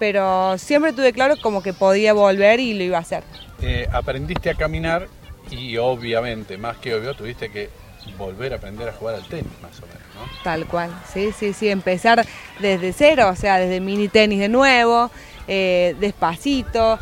Pero 0.00 0.58
siempre 0.58 0.92
tuve 0.92 1.12
claro 1.12 1.36
como 1.40 1.62
que 1.62 1.72
podía 1.72 2.12
volver 2.12 2.58
y 2.58 2.74
lo 2.74 2.82
iba 2.82 2.98
a 2.98 3.02
hacer. 3.02 3.22
Eh, 3.62 3.86
aprendiste 3.92 4.50
a 4.50 4.54
caminar 4.54 5.06
y 5.48 5.76
obviamente, 5.76 6.58
más 6.58 6.76
que 6.78 6.92
obvio, 6.92 7.14
tuviste 7.14 7.52
que 7.52 7.70
volver 8.18 8.52
a 8.52 8.56
aprender 8.56 8.88
a 8.88 8.92
jugar 8.92 9.16
al 9.16 9.24
tenis, 9.26 9.50
más 9.62 9.78
o 9.80 9.86
menos, 9.86 10.02
¿no? 10.14 10.42
Tal 10.42 10.66
cual, 10.66 10.90
sí, 11.12 11.30
sí, 11.38 11.52
sí, 11.52 11.68
empezar 11.68 12.24
desde 12.60 12.92
cero, 12.92 13.28
o 13.30 13.36
sea, 13.36 13.58
desde 13.58 13.80
mini 13.80 14.08
tenis 14.08 14.40
de 14.40 14.48
nuevo, 14.48 15.10
eh, 15.48 15.94
despacito, 16.00 16.98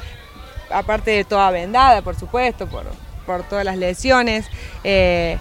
aparte 0.70 1.10
de 1.12 1.24
toda 1.24 1.50
vendada, 1.50 2.02
por 2.02 2.16
supuesto, 2.16 2.66
por, 2.66 2.84
por 3.26 3.42
todas 3.44 3.64
las 3.64 3.76
lesiones. 3.76 4.46
eh, 4.82 5.38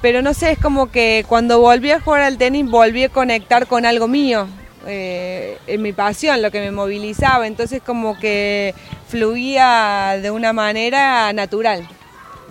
pero 0.00 0.22
no 0.22 0.32
sé, 0.32 0.52
es 0.52 0.58
como 0.60 0.92
que 0.92 1.24
cuando 1.28 1.58
volví 1.60 1.90
a 1.90 2.00
jugar 2.00 2.22
al 2.22 2.38
tenis 2.38 2.70
volví 2.70 3.02
a 3.02 3.08
conectar 3.08 3.66
con 3.66 3.84
algo 3.84 4.06
mío, 4.06 4.46
eh, 4.86 5.58
en 5.66 5.82
mi 5.82 5.92
pasión, 5.92 6.40
lo 6.40 6.52
que 6.52 6.60
me 6.60 6.70
movilizaba, 6.70 7.46
entonces 7.48 7.82
como 7.84 8.16
que 8.18 8.74
fluía 9.08 10.18
de 10.22 10.30
una 10.30 10.52
manera 10.52 11.32
natural. 11.32 11.88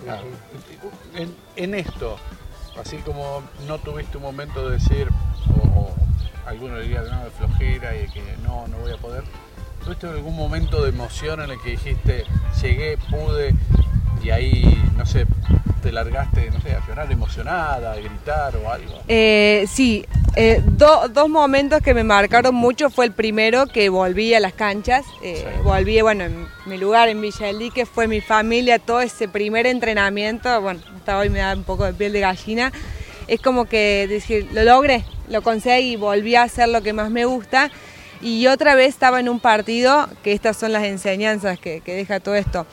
Ah, 0.08 0.18
En, 1.16 1.34
en 1.58 1.74
esto, 1.74 2.16
así 2.80 2.98
como 2.98 3.42
no 3.66 3.78
tuviste 3.78 4.16
un 4.16 4.22
momento 4.22 4.68
de 4.68 4.78
decir, 4.78 5.08
o, 5.50 5.80
o 5.80 5.94
alguno 6.46 6.78
diría 6.78 7.02
no, 7.02 7.24
de 7.24 7.30
flojera 7.30 7.96
y 7.96 8.08
que 8.08 8.22
no, 8.44 8.66
no 8.68 8.78
voy 8.78 8.92
a 8.92 8.96
poder, 8.96 9.24
¿tuviste 9.84 10.06
algún 10.06 10.36
momento 10.36 10.82
de 10.82 10.90
emoción 10.90 11.42
en 11.42 11.50
el 11.50 11.60
que 11.60 11.70
dijiste, 11.70 12.24
llegué, 12.62 12.96
pude, 13.10 13.54
y 14.22 14.30
ahí, 14.30 14.82
no 14.96 15.04
sé, 15.04 15.26
te 15.82 15.92
largaste, 15.92 16.50
no 16.50 16.60
sé, 16.60 16.74
a 16.74 16.86
llorar 16.86 17.10
emocionada, 17.10 17.92
a 17.92 17.96
gritar 17.96 18.56
o 18.56 18.70
algo? 18.70 19.00
Eh, 19.08 19.66
sí, 19.68 20.06
eh, 20.40 20.62
do- 20.64 21.08
dos 21.08 21.28
momentos 21.28 21.80
que 21.82 21.94
me 21.94 22.04
marcaron 22.04 22.54
mucho 22.54 22.90
fue 22.90 23.06
el 23.06 23.12
primero 23.12 23.66
que 23.66 23.88
volví 23.88 24.34
a 24.34 24.38
las 24.40 24.52
canchas, 24.52 25.04
eh, 25.20 25.44
Sí. 25.44 25.62
volví, 25.64 26.00
bueno, 26.00 26.22
en 26.24 26.46
mi 26.66 26.78
lugar 26.78 27.08
en 27.08 27.20
Villa 27.20 27.46
del 27.48 27.58
Dique, 27.58 27.86
fue 27.86 28.06
mi 28.06 28.20
familia, 28.20 28.78
todo 28.78 29.00
ese 29.00 29.26
primer 29.26 29.66
entrenamiento, 29.66 30.60
bueno, 30.60 30.80
hasta 30.96 31.18
hoy 31.18 31.28
me 31.28 31.40
da 31.40 31.54
un 31.56 31.64
poco 31.64 31.84
de 31.86 31.92
piel 31.92 32.12
de 32.12 32.20
gallina, 32.20 32.70
es 33.26 33.40
como 33.40 33.64
que 33.64 34.06
decir, 34.08 34.46
lo 34.52 34.62
logré, 34.62 35.04
lo 35.28 35.42
conseguí, 35.42 35.96
volví 35.96 36.36
a 36.36 36.42
hacer 36.44 36.68
lo 36.68 36.82
que 36.82 36.92
más 36.92 37.10
me 37.10 37.24
gusta 37.24 37.70
y 38.20 38.46
otra 38.46 38.76
vez 38.76 38.90
estaba 38.90 39.18
en 39.18 39.28
un 39.28 39.40
partido, 39.40 40.08
que 40.22 40.32
estas 40.32 40.56
son 40.56 40.72
las 40.72 40.84
enseñanzas 40.84 41.58
que, 41.58 41.80
que 41.80 41.94
deja 41.94 42.20
todo 42.20 42.36
esto, 42.36 42.64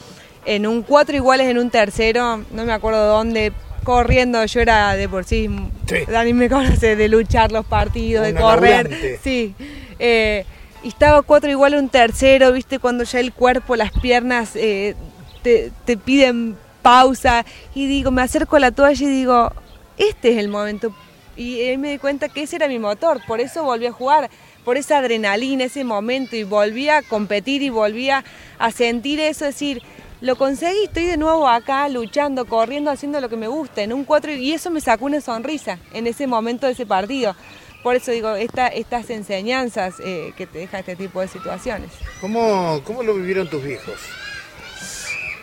en 0.45 0.67
un 0.67 0.84
cuatro 0.84 1.15
iguales 1.15 1.48
en 1.48 1.57
un 1.57 1.72
tercero, 1.72 2.45
no 2.51 2.63
me 2.65 2.74
acuerdo 2.74 3.07
dónde, 3.07 3.51
corriendo, 3.86 4.44
yo 4.46 4.60
era 4.60 4.96
de 4.98 5.08
por 5.08 5.24
sí, 5.24 5.50
Sí. 5.88 5.98
Dani 6.08 6.34
me 6.34 6.50
conoce, 6.50 6.98
de 6.98 7.08
luchar 7.08 7.54
los 7.54 7.65
partidos, 7.65 8.25
de 8.25 8.34
correr, 8.36 8.84
laburante. 8.89 9.20
sí. 9.24 9.56
Eh, 10.00 10.44
y 10.84 10.89
estaba 10.89 11.22
cuatro 11.22 11.50
igual 11.50 11.75
un 11.75 11.88
tercero, 11.89 12.51
viste, 12.51 12.80
cuando 12.80 13.06
ya 13.06 13.20
el 13.22 13.32
cuerpo, 13.32 13.75
las 13.77 13.92
piernas 13.92 14.51
eh, 14.56 14.96
te, 15.42 15.72
te 15.86 15.96
piden 15.98 16.58
pausa 16.82 17.46
y 17.74 17.88
digo, 17.88 18.12
me 18.12 18.22
acerco 18.22 18.58
a 18.58 18.60
la 18.60 18.72
toalla 18.72 19.04
y 19.06 19.10
digo, 19.10 19.51
este 19.98 20.34
es 20.34 20.38
el 20.38 20.50
momento. 20.50 20.94
Y 21.38 21.60
ahí 21.62 21.77
me 21.77 21.92
di 21.92 21.98
cuenta 21.98 22.30
que 22.30 22.44
ese 22.44 22.58
era 22.58 22.68
mi 22.68 22.77
motor, 22.80 23.20
por 23.25 23.39
eso 23.39 23.63
volví 23.63 23.86
a 23.88 23.92
jugar, 23.92 24.30
por 24.63 24.77
esa 24.77 24.98
adrenalina, 25.00 25.63
ese 25.65 25.84
momento, 25.84 26.36
y 26.36 26.44
volví 26.44 26.89
a 26.89 27.01
competir 27.01 27.62
y 27.62 27.70
volví 27.70 28.10
a, 28.10 28.24
a 28.60 28.72
sentir 28.72 29.20
eso, 29.20 29.46
decir, 29.46 29.82
lo 30.22 30.36
conseguí, 30.36 30.86
estoy 30.86 31.05
de 31.05 31.17
nuevo 31.17 31.48
acá 31.48 31.88
luchando, 31.89 32.45
corriendo, 32.45 32.91
haciendo 32.91 33.19
lo 33.22 33.29
que 33.29 33.38
me 33.38 33.48
gusta, 33.48 33.81
en 33.81 33.93
un 33.93 34.05
cuatro, 34.05 34.31
y 34.31 34.53
eso 34.53 34.72
me 34.72 34.81
sacó 34.81 35.05
una 35.05 35.22
sonrisa 35.22 35.79
en 35.93 36.07
ese 36.07 36.27
momento 36.27 36.65
de 36.65 36.74
ese 36.74 36.86
partido. 36.86 37.36
Por 37.84 37.95
eso 37.95 38.12
digo, 38.12 38.34
esta, 38.36 38.67
estas 38.67 39.10
enseñanzas 39.12 39.95
eh, 40.03 40.34
que 40.36 40.48
te 40.48 40.60
deja 40.60 40.79
este 40.79 40.95
tipo 40.95 41.22
de 41.22 41.27
situaciones. 41.27 41.91
¿Cómo, 42.19 42.81
¿Cómo 42.84 43.03
lo 43.03 43.13
vivieron 43.13 43.48
tus 43.48 43.63
viejos? 43.63 43.95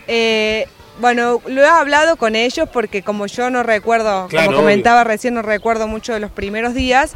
Eh, 0.07 0.67
bueno, 0.99 1.41
lo 1.45 1.61
he 1.61 1.67
hablado 1.67 2.17
con 2.17 2.35
ellos 2.35 2.67
porque 2.71 3.01
como 3.01 3.27
yo 3.27 3.49
no 3.49 3.63
recuerdo, 3.63 4.27
Claro, 4.27 4.47
como 4.47 4.57
comentaba 4.57 5.03
recién, 5.05 5.35
no 5.35 5.41
recuerdo 5.41 5.87
mucho 5.87 6.13
de 6.13 6.19
los 6.19 6.31
primeros 6.31 6.73
días, 6.73 7.13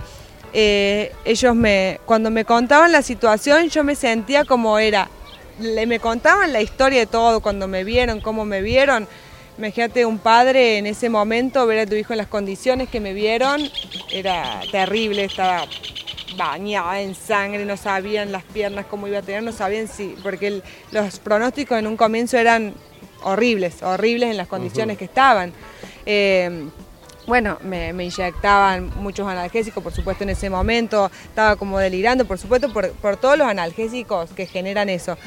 eh, 0.53 1.11
ellos 1.25 1.55
me, 1.55 1.99
cuando 2.05 2.31
me 2.31 2.45
contaban 2.45 2.91
la 2.91 3.01
situación, 3.01 3.69
yo 3.69 3.83
me 3.83 3.95
sentía 3.95 4.45
como 4.45 4.79
era. 4.79 5.09
Le, 5.59 5.85
me 5.87 5.99
contaban 5.99 6.53
la 6.53 6.61
historia 6.61 6.99
de 6.99 7.05
todo, 7.07 7.39
cuando 7.41 7.67
me 7.67 7.83
vieron, 7.83 8.21
cómo 8.21 8.45
me 8.45 8.61
vieron. 8.61 9.07
Imagínate 9.57 10.05
un 10.05 10.19
padre 10.19 10.77
en 10.77 10.85
ese 10.85 11.09
momento, 11.09 11.65
ver 11.65 11.79
a 11.79 11.85
tu 11.87 11.95
hijo 11.95 12.13
en 12.13 12.17
las 12.17 12.27
condiciones 12.27 12.89
que 12.89 12.99
me 12.99 13.13
vieron, 13.13 13.59
era 14.11 14.61
terrible, 14.71 15.23
estaba 15.25 15.65
bañada 16.37 17.01
en 17.01 17.15
sangre, 17.15 17.65
no 17.65 17.75
sabían 17.75 18.31
las 18.31 18.43
piernas 18.43 18.85
cómo 18.85 19.07
iba 19.07 19.17
a 19.17 19.21
tener, 19.23 19.41
no 19.41 19.51
sabían 19.51 19.87
si, 19.87 20.15
porque 20.21 20.47
el- 20.47 20.63
los 20.91 21.17
pronósticos 21.17 21.79
en 21.79 21.87
un 21.87 21.97
comienzo 21.97 22.37
eran 22.37 22.75
horribles, 23.23 23.81
horribles 23.81 24.29
en 24.29 24.37
las 24.37 24.47
condiciones 24.47 24.97
que 24.99 25.05
estaban. 25.05 25.51
Eh, 26.05 26.67
bueno, 27.27 27.57
me, 27.61 27.89
inyectaban 27.89 28.89
muchos 28.95 29.27
analgésicos, 29.27 29.83
por 29.83 29.93
supuesto, 29.93 30.23
en 30.23 30.31
ese 30.31 30.49
momento, 30.49 31.11
estaba 31.25 31.57
como 31.57 31.77
delirando, 31.77 32.25
por 32.25 32.39
supuesto, 32.39 32.71
por, 32.71 32.91
por 32.93 33.17
todos 33.17 33.37
los 33.37 33.47
analgésicos 33.47 34.31
que 34.31 34.45
generan 34.45 34.89
eso. 34.89 35.17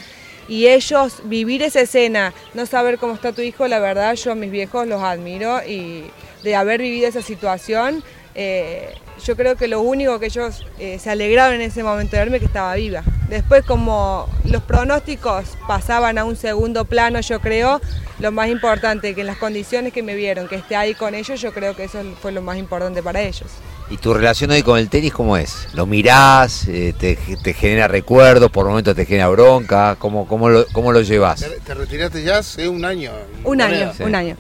Y 0.49 0.67
ellos, 0.67 1.23
vivir 1.25 1.63
esa 1.63 1.83
escena, 1.83 2.33
no 2.55 2.65
saber 2.65 2.99
cómo 2.99 3.13
está 3.15 3.33
tu 3.33 3.43
hijo, 3.43 3.69
la 3.69 3.79
verdad, 3.79 4.15
yo 4.15 4.33
a 4.33 4.35
mis 4.35 4.51
viejos 4.51 4.87
los 4.89 5.03
admiro 5.03 5.63
y 5.63 6.11
de 6.43 6.57
haber 6.57 6.81
vivido 6.81 7.07
esa 7.07 7.23
situación, 7.23 8.03
eh, 8.35 8.95
yo 9.23 9.37
creo 9.37 9.57
que 9.57 9.69
lo 9.69 9.83
único 9.83 10.19
que 10.19 10.27
ellos 10.27 10.65
eh, 10.79 10.99
se 10.99 11.11
alegraron 11.11 11.57
en 11.57 11.61
ese 11.61 11.83
momento 11.83 12.17
de 12.17 12.23
verme 12.23 12.41
que 12.41 12.47
estaba 12.47 12.75
viva. 12.75 13.05
Después 13.31 13.65
como 13.65 14.29
los 14.43 14.61
pronósticos 14.65 15.45
pasaban 15.69 16.19
a 16.19 16.25
un 16.25 16.35
segundo 16.35 16.85
plano, 16.85 17.21
yo 17.21 17.39
creo, 17.39 17.81
lo 18.19 18.33
más 18.33 18.49
importante, 18.49 19.15
que 19.15 19.21
en 19.21 19.29
las 19.29 19.37
condiciones 19.37 19.93
que 19.93 20.03
me 20.03 20.17
vieron, 20.17 20.49
que 20.49 20.57
esté 20.57 20.75
ahí 20.75 20.95
con 20.95 21.15
ellos, 21.15 21.41
yo 21.41 21.53
creo 21.53 21.77
que 21.77 21.85
eso 21.85 22.03
fue 22.21 22.33
lo 22.33 22.43
más 22.43 22.59
importante 22.59 23.05
para 23.05 23.21
ellos. 23.21 23.47
¿Y 23.89 23.99
tu 23.99 24.13
relación 24.15 24.51
hoy 24.51 24.65
con 24.65 24.81
el 24.81 24.89
tenis 24.89 25.13
cómo 25.13 25.37
es? 25.37 25.69
¿Lo 25.75 25.87
mirás? 25.87 26.67
eh, 26.67 26.93
te, 26.99 27.17
te 27.17 27.55
genera 27.55 27.87
recuerdos? 27.87 28.51
¿Por 28.51 28.67
momentos 28.67 28.97
te 28.97 29.07
genera 29.07 29.29
bronca? 29.29 29.95
¿Cómo, 29.97 30.27
cómo, 30.27 30.49
lo, 30.49 30.67
cómo 30.73 30.91
lo 30.91 31.01
llevas? 31.01 31.39
¿Te, 31.39 31.61
te 31.61 31.75
retiraste 31.75 32.25
ya 32.25 32.39
hace 32.39 32.69
un 32.69 32.85
año? 32.85 33.13
Un 33.45 33.61
año. 33.61 33.93
Sí. 33.97 34.03
un 34.03 34.15
año. 34.17 34.37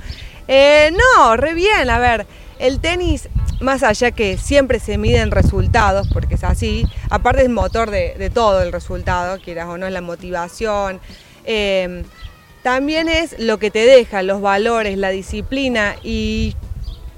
Eh, 0.49 0.90
no, 0.92 1.37
re 1.37 1.54
bien, 1.54 1.88
a 1.88 2.00
ver, 2.00 2.26
el 2.59 2.80
tenis, 2.80 3.28
más 3.61 3.83
allá 3.83 4.11
que 4.11 4.38
siempre 4.38 4.81
se 4.81 4.99
miden 4.99 5.31
resultados, 5.31 6.09
porque 6.12 6.35
es 6.35 6.45
así, 6.45 6.87
aparte 7.11 7.43
es 7.43 7.50
motor 7.50 7.90
de, 7.90 8.31
todo 8.33 8.62
el 8.62 8.73
resultado, 8.73 9.38
quieras 9.43 9.69
o 9.69 9.79
no, 9.79 9.87
es 9.87 9.93
la 9.93 10.00
motivación, 10.00 11.00
eh, 11.45 12.05
también 12.62 13.09
es 13.09 13.38
lo 13.38 13.59
que 13.59 13.71
te 13.71 13.87
deja, 13.87 14.23
los 14.23 14.40
valores, 14.40 14.99
la 14.99 15.11
disciplina 15.11 15.97
y 16.02 16.55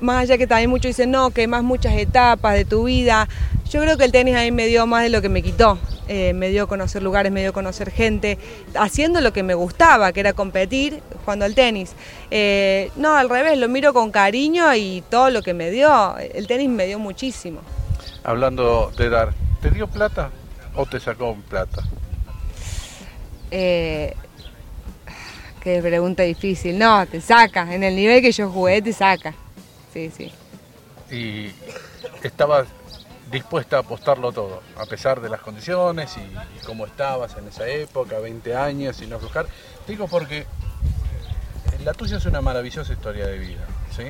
más 0.00 0.22
allá 0.22 0.38
que 0.38 0.46
también 0.46 0.70
muchos 0.70 0.90
dicen, 0.90 1.10
no, 1.10 1.30
que 1.30 1.46
más 1.46 1.62
muchas 1.62 1.94
etapas 1.94 2.54
de 2.54 2.64
tu 2.64 2.84
vida. 2.84 3.28
Yo 3.70 3.80
creo 3.80 3.96
que 3.96 4.04
el 4.04 4.12
tenis 4.12 4.36
a 4.36 4.40
mí 4.40 4.50
me 4.50 4.66
dio 4.66 4.86
más 4.86 5.02
de 5.02 5.08
lo 5.08 5.22
que 5.22 5.28
me 5.28 5.42
quitó. 5.42 5.78
Eh, 6.08 6.32
me 6.32 6.48
dio 6.48 6.64
a 6.64 6.66
conocer 6.66 7.02
lugares, 7.02 7.30
me 7.30 7.40
dio 7.40 7.50
a 7.50 7.52
conocer 7.52 7.90
gente, 7.90 8.38
haciendo 8.74 9.20
lo 9.20 9.32
que 9.32 9.42
me 9.42 9.54
gustaba, 9.54 10.12
que 10.12 10.20
era 10.20 10.32
competir 10.32 11.00
jugando 11.24 11.44
al 11.44 11.54
tenis. 11.54 11.92
Eh, 12.30 12.90
no, 12.96 13.14
al 13.14 13.28
revés, 13.28 13.56
lo 13.58 13.68
miro 13.68 13.92
con 13.92 14.10
cariño 14.10 14.74
y 14.74 15.02
todo 15.08 15.30
lo 15.30 15.42
que 15.42 15.54
me 15.54 15.70
dio, 15.70 16.16
el 16.18 16.46
tenis 16.46 16.68
me 16.68 16.86
dio 16.86 16.98
muchísimo. 16.98 17.60
Hablando 18.24 18.92
de 18.96 19.08
dar, 19.10 19.32
¿te 19.60 19.70
dio 19.70 19.86
plata 19.86 20.30
o 20.74 20.86
te 20.86 20.98
sacó 20.98 21.36
plata? 21.48 21.82
Eh, 23.50 24.14
qué 25.60 25.80
pregunta 25.82 26.24
difícil. 26.24 26.78
No, 26.78 27.06
te 27.06 27.20
saca, 27.20 27.72
en 27.72 27.84
el 27.84 27.94
nivel 27.94 28.22
que 28.22 28.32
yo 28.32 28.50
jugué 28.50 28.82
te 28.82 28.92
saca. 28.92 29.34
Sí, 29.92 30.10
sí. 30.16 30.32
Y 31.14 31.52
estabas 32.26 32.66
dispuesta 33.32 33.78
a 33.78 33.80
apostarlo 33.80 34.30
todo, 34.30 34.62
a 34.76 34.86
pesar 34.86 35.20
de 35.20 35.28
las 35.28 35.40
condiciones 35.40 36.16
y, 36.16 36.20
y 36.20 36.60
cómo 36.66 36.86
estabas 36.86 37.36
en 37.36 37.48
esa 37.48 37.66
época, 37.66 38.18
20 38.20 38.54
años 38.54 39.00
no 39.08 39.16
aflojar. 39.16 39.46
Digo 39.88 40.06
porque 40.06 40.46
la 41.84 41.92
tuya 41.94 42.18
es 42.18 42.26
una 42.26 42.40
maravillosa 42.40 42.92
historia 42.92 43.26
de 43.26 43.38
vida, 43.38 43.66
¿sí? 43.96 44.04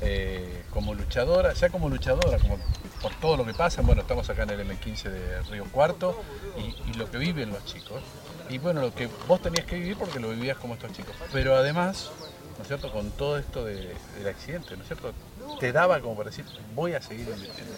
Eh, 0.00 0.64
como 0.70 0.92
luchadora, 0.94 1.52
ya 1.54 1.70
como 1.70 1.88
luchadora, 1.88 2.38
como 2.38 2.58
por 3.00 3.14
todo 3.14 3.36
lo 3.38 3.46
que 3.46 3.54
pasa, 3.54 3.80
bueno, 3.82 4.02
estamos 4.02 4.28
acá 4.28 4.42
en 4.42 4.50
el 4.50 4.68
M15 4.68 5.02
de 5.04 5.42
Río 5.44 5.64
Cuarto 5.70 6.20
y, 6.58 6.92
lo 6.94 7.10
que 7.10 7.18
viven 7.18 7.50
los 7.50 7.64
chicos. 7.64 8.02
Y 8.50 8.58
bueno, 8.58 8.82
lo 8.82 8.94
que 8.94 9.08
vos 9.26 9.40
tenías 9.40 9.64
que 9.64 9.76
vivir 9.76 9.96
porque 9.96 10.20
lo 10.20 10.28
vivías 10.30 10.58
como 10.58 10.74
estos 10.74 10.92
chicos. 10.92 11.14
Pero 11.32 11.54
además, 11.54 12.10
¿no 12.56 12.62
es 12.62 12.68
cierto? 12.68 12.90
Con 12.92 13.10
todo 13.12 13.38
esto 13.38 13.64
de- 13.64 13.94
del 14.18 14.28
accidente, 14.28 14.76
¿no 14.76 14.82
es 14.82 14.88
cierto? 14.88 15.12
Te 15.60 15.72
daba 15.72 16.00
como 16.00 16.16
para 16.16 16.30
decir, 16.30 16.44
voy 16.74 16.92
a 16.92 17.00
seguir 17.00 17.28
invirtiendo. 17.28 17.72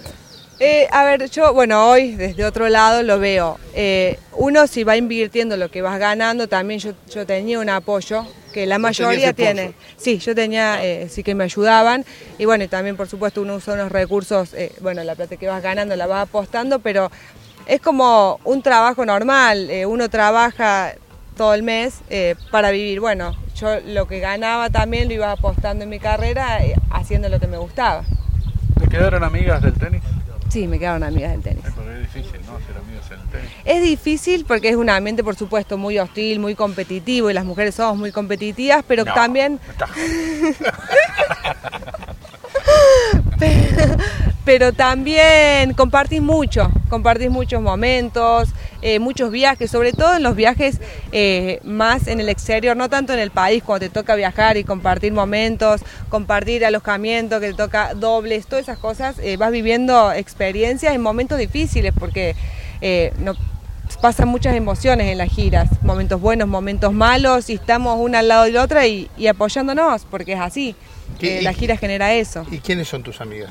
Eh, 0.58 0.88
a 0.90 1.04
ver, 1.04 1.28
yo, 1.30 1.52
bueno, 1.52 1.90
hoy 1.90 2.12
desde 2.12 2.44
otro 2.44 2.68
lado 2.68 3.02
lo 3.02 3.18
veo. 3.18 3.58
Eh, 3.74 4.18
uno 4.32 4.66
si 4.66 4.84
va 4.84 4.96
invirtiendo 4.96 5.56
lo 5.56 5.70
que 5.70 5.82
vas 5.82 5.98
ganando, 5.98 6.48
también 6.48 6.80
yo, 6.80 6.92
yo 7.12 7.26
tenía 7.26 7.58
un 7.58 7.68
apoyo 7.68 8.26
que 8.54 8.64
la 8.64 8.78
¿Vos 8.78 8.96
tenías 8.96 9.00
mayoría 9.00 9.32
tiene. 9.34 9.74
Sí, 9.98 10.18
yo 10.18 10.34
tenía, 10.34 10.82
eh, 10.82 11.08
sí 11.10 11.22
que 11.22 11.34
me 11.34 11.44
ayudaban 11.44 12.06
y 12.38 12.46
bueno, 12.46 12.64
y 12.64 12.68
también 12.68 12.96
por 12.96 13.06
supuesto 13.06 13.42
uno 13.42 13.56
usa 13.56 13.74
unos 13.74 13.92
recursos, 13.92 14.54
eh, 14.54 14.72
bueno, 14.80 15.04
la 15.04 15.14
plata 15.14 15.36
que 15.36 15.46
vas 15.46 15.62
ganando 15.62 15.94
la 15.94 16.06
vas 16.06 16.26
apostando, 16.26 16.78
pero 16.78 17.10
es 17.66 17.80
como 17.82 18.40
un 18.44 18.62
trabajo 18.62 19.04
normal, 19.04 19.68
eh, 19.70 19.84
uno 19.84 20.08
trabaja 20.08 20.94
todo 21.36 21.52
el 21.52 21.62
mes 21.62 22.00
eh, 22.08 22.34
para 22.50 22.70
vivir. 22.70 23.00
Bueno, 23.00 23.36
yo 23.56 23.80
lo 23.80 24.06
que 24.08 24.20
ganaba 24.20 24.70
también 24.70 25.08
lo 25.08 25.14
iba 25.14 25.32
apostando 25.32 25.84
en 25.84 25.90
mi 25.90 25.98
carrera 25.98 26.64
eh, 26.64 26.74
haciendo 26.90 27.28
lo 27.28 27.38
que 27.38 27.46
me 27.46 27.58
gustaba. 27.58 28.04
¿Te 28.80 28.88
quedaron 28.88 29.22
amigas 29.22 29.60
del 29.62 29.74
tenis? 29.74 30.02
Sí, 30.56 30.66
me 30.66 30.78
quedaron 30.78 31.02
amigas 31.02 31.32
del 31.32 31.42
tenis. 31.42 31.62
Porque 31.74 31.92
es 31.92 32.14
difícil, 32.14 32.40
¿no? 32.46 32.58
Ser 32.66 32.78
amigos 32.78 33.04
en 33.10 33.20
el 33.20 33.28
tenis. 33.28 33.50
Es 33.66 33.82
difícil 33.82 34.46
porque 34.46 34.70
es 34.70 34.76
un 34.76 34.88
ambiente, 34.88 35.22
por 35.22 35.36
supuesto, 35.36 35.76
muy 35.76 35.98
hostil, 35.98 36.40
muy 36.40 36.54
competitivo 36.54 37.30
y 37.30 37.34
las 37.34 37.44
mujeres 37.44 37.74
somos 37.74 37.98
muy 37.98 38.10
competitivas, 38.10 38.82
pero 38.88 39.04
No, 39.04 39.12
también, 39.12 39.60
me 39.62 39.72
estás 39.72 39.90
pero 44.46 44.72
también 44.72 45.74
compartís 45.74 46.22
mucho, 46.22 46.70
compartís 46.88 47.30
muchos 47.30 47.60
momentos, 47.60 48.48
eh, 48.80 49.00
muchos 49.00 49.32
viajes, 49.32 49.70
sobre 49.72 49.92
todo 49.92 50.16
en 50.16 50.22
los 50.22 50.36
viajes 50.36 50.80
eh, 51.10 51.58
más 51.64 52.06
en 52.06 52.20
el 52.20 52.28
exterior, 52.28 52.76
no 52.76 52.88
tanto 52.88 53.12
en 53.12 53.18
el 53.18 53.32
país, 53.32 53.62
cuando 53.64 53.84
te 53.86 53.92
toca 53.92 54.14
viajar 54.14 54.56
y 54.56 54.62
compartir 54.62 55.12
momentos, 55.12 55.80
compartir 56.08 56.64
alojamiento, 56.64 57.40
que 57.40 57.48
te 57.48 57.54
toca 57.54 57.94
dobles, 57.94 58.46
todas 58.46 58.62
esas 58.62 58.78
cosas, 58.78 59.16
eh, 59.18 59.36
vas 59.36 59.50
viviendo 59.50 60.12
experiencias 60.12 60.94
en 60.94 61.00
momentos 61.02 61.38
difíciles 61.38 61.92
porque 61.98 62.34
no, 63.18 63.34
pasan 64.00 64.28
muchas 64.28 64.54
emociones 64.54 65.08
en 65.10 65.18
las 65.18 65.28
giras, 65.28 65.68
momentos 65.82 66.20
buenos, 66.20 66.46
momentos 66.46 66.92
malos, 66.92 67.50
y 67.50 67.54
estamos 67.54 67.98
una 67.98 68.20
al 68.20 68.28
lado 68.28 68.44
de 68.44 68.52
la 68.52 68.62
otra 68.62 68.86
y, 68.86 69.10
y 69.16 69.26
apoyándonos, 69.26 70.04
porque 70.08 70.34
es 70.34 70.40
así. 70.40 70.76
¿Qué- 71.18 71.38
Eh, 71.38 71.40
y- 71.40 71.44
la 71.44 71.52
gira 71.52 71.76
genera 71.76 72.14
eso. 72.14 72.46
¿Y 72.50 72.58
quiénes 72.58 72.86
son 72.86 73.02
tus 73.02 73.20
amigas? 73.20 73.50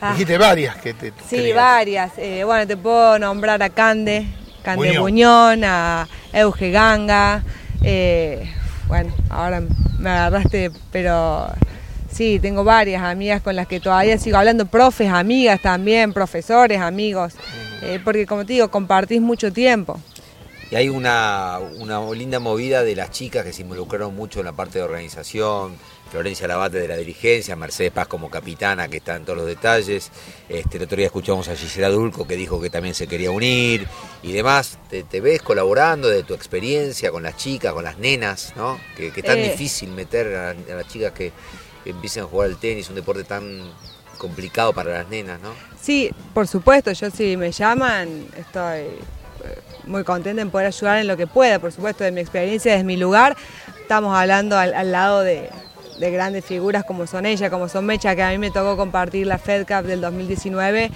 Ah. 0.00 0.12
Dijiste 0.12 0.38
varias 0.38 0.76
que 0.76 0.94
te. 0.94 1.12
Sí, 1.28 1.52
varias. 1.52 2.12
Eh, 2.18 2.44
bueno, 2.44 2.66
te 2.66 2.76
puedo 2.76 3.18
nombrar 3.18 3.62
a 3.62 3.70
Cande, 3.70 4.26
Cande. 4.62 4.98
Muñón, 4.98 5.64
a 5.64 6.06
Euge 6.32 6.70
Ganga. 6.70 7.42
eh, 7.82 8.48
bueno, 8.86 9.12
ahora 9.28 9.62
me 9.98 10.08
agarraste, 10.10 10.70
pero 10.92 11.48
sí, 12.10 12.38
tengo 12.40 12.64
varias 12.64 13.02
amigas 13.02 13.42
con 13.42 13.54
las 13.56 13.66
que 13.66 13.80
todavía 13.80 14.16
sigo 14.18 14.38
hablando, 14.38 14.64
profes, 14.66 15.10
amigas 15.10 15.60
también, 15.60 16.12
profesores, 16.12 16.80
amigos. 16.80 17.34
eh, 17.82 18.00
porque 18.02 18.24
como 18.26 18.46
te 18.46 18.54
digo, 18.54 18.70
compartís 18.70 19.20
mucho 19.20 19.52
tiempo. 19.52 20.00
Y 20.70 20.76
hay 20.76 20.88
una, 20.90 21.58
una 21.78 22.00
linda 22.12 22.38
movida 22.40 22.82
de 22.82 22.94
las 22.94 23.10
chicas 23.10 23.44
que 23.44 23.52
se 23.54 23.62
involucraron 23.62 24.14
mucho 24.14 24.40
en 24.40 24.46
la 24.46 24.52
parte 24.52 24.78
de 24.78 24.84
organización, 24.84 25.76
Florencia 26.10 26.46
Labate 26.46 26.78
de 26.78 26.88
la 26.88 26.96
dirigencia, 26.96 27.56
Mercedes 27.56 27.90
Paz 27.92 28.06
como 28.06 28.28
capitana 28.30 28.88
que 28.88 28.98
está 28.98 29.16
en 29.16 29.24
todos 29.24 29.38
los 29.38 29.46
detalles. 29.46 30.10
Este, 30.48 30.76
el 30.76 30.82
otro 30.84 30.96
día 30.96 31.06
escuchamos 31.06 31.48
a 31.48 31.56
Gisela 31.56 31.88
Dulco 31.88 32.26
que 32.26 32.36
dijo 32.36 32.60
que 32.60 32.68
también 32.70 32.94
se 32.94 33.06
quería 33.06 33.30
unir 33.30 33.86
y 34.22 34.32
demás. 34.32 34.78
¿Te, 34.90 35.02
te 35.04 35.20
ves 35.22 35.40
colaborando 35.42 36.08
de 36.08 36.22
tu 36.22 36.34
experiencia 36.34 37.10
con 37.10 37.22
las 37.22 37.36
chicas, 37.38 37.72
con 37.72 37.84
las 37.84 37.98
nenas, 37.98 38.52
¿no? 38.56 38.78
Que, 38.96 39.08
es 39.08 39.22
tan 39.24 39.38
Eh. 39.38 39.50
difícil 39.50 39.90
meter 39.90 40.34
a, 40.36 40.50
a 40.50 40.76
las 40.76 40.88
chicas 40.88 41.12
que, 41.12 41.32
que 41.84 41.90
empiecen 41.90 42.24
a 42.24 42.26
jugar 42.26 42.48
al 42.50 42.56
tenis, 42.58 42.88
un 42.90 42.94
deporte 42.94 43.24
tan 43.24 43.70
complicado 44.18 44.72
para 44.74 44.92
las 44.98 45.08
nenas, 45.08 45.40
¿no? 45.40 45.52
Sí, 45.80 46.10
por 46.34 46.46
supuesto, 46.46 46.92
yo 46.92 47.08
si 47.10 47.36
me 47.38 47.52
llaman 47.52 48.26
estoy 48.36 48.84
muy 49.84 50.04
contenta 50.04 50.42
en 50.42 50.50
poder 50.50 50.68
ayudar 50.68 50.98
en 50.98 51.06
lo 51.06 51.16
que 51.16 51.26
pueda, 51.26 51.58
por 51.58 51.72
supuesto, 51.72 52.04
de 52.04 52.12
mi 52.12 52.20
experiencia, 52.20 52.72
desde 52.72 52.84
mi 52.84 52.96
lugar. 52.96 53.36
Estamos 53.80 54.16
hablando 54.16 54.58
al, 54.58 54.92
lado 54.92 55.20
de, 55.20 55.48
de 55.98 56.10
grandes 56.10 56.44
figuras 56.44 56.84
como 56.84 57.06
son 57.06 57.26
ella, 57.26 57.50
como 57.50 57.68
son 57.68 57.86
Mecha, 57.86 58.14
que 58.14 58.22
a 58.22 58.30
mí 58.30 58.38
me 58.38 58.50
tocó 58.50 58.76
compartir 58.76 59.26
la 59.26 59.38
Fed 59.38 59.66
Cup 59.66 59.84
del 59.84 60.00
2019 60.00 60.90